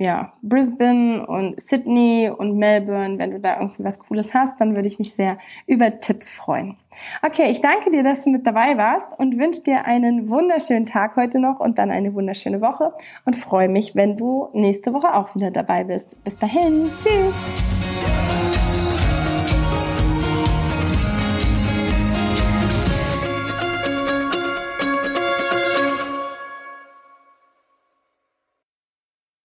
ja, 0.00 0.32
Brisbane 0.40 1.26
und 1.26 1.60
Sydney 1.60 2.32
und 2.34 2.56
Melbourne, 2.56 3.18
wenn 3.18 3.32
du 3.32 3.38
da 3.38 3.60
irgendwie 3.60 3.84
was 3.84 3.98
Cooles 3.98 4.32
hast, 4.32 4.58
dann 4.58 4.74
würde 4.74 4.88
ich 4.88 4.98
mich 4.98 5.12
sehr 5.12 5.36
über 5.66 6.00
Tipps 6.00 6.30
freuen. 6.30 6.78
Okay, 7.20 7.50
ich 7.50 7.60
danke 7.60 7.90
dir, 7.90 8.02
dass 8.02 8.24
du 8.24 8.30
mit 8.30 8.46
dabei 8.46 8.78
warst 8.78 9.08
und 9.18 9.38
wünsche 9.38 9.62
dir 9.62 9.84
einen 9.84 10.30
wunderschönen 10.30 10.86
Tag 10.86 11.16
heute 11.16 11.38
noch 11.38 11.60
und 11.60 11.78
dann 11.78 11.90
eine 11.90 12.14
wunderschöne 12.14 12.62
Woche 12.62 12.94
und 13.26 13.36
freue 13.36 13.68
mich, 13.68 13.94
wenn 13.94 14.16
du 14.16 14.48
nächste 14.54 14.94
Woche 14.94 15.14
auch 15.14 15.34
wieder 15.34 15.50
dabei 15.50 15.84
bist. 15.84 16.08
Bis 16.24 16.38
dahin, 16.38 16.90
tschüss! 16.98 17.79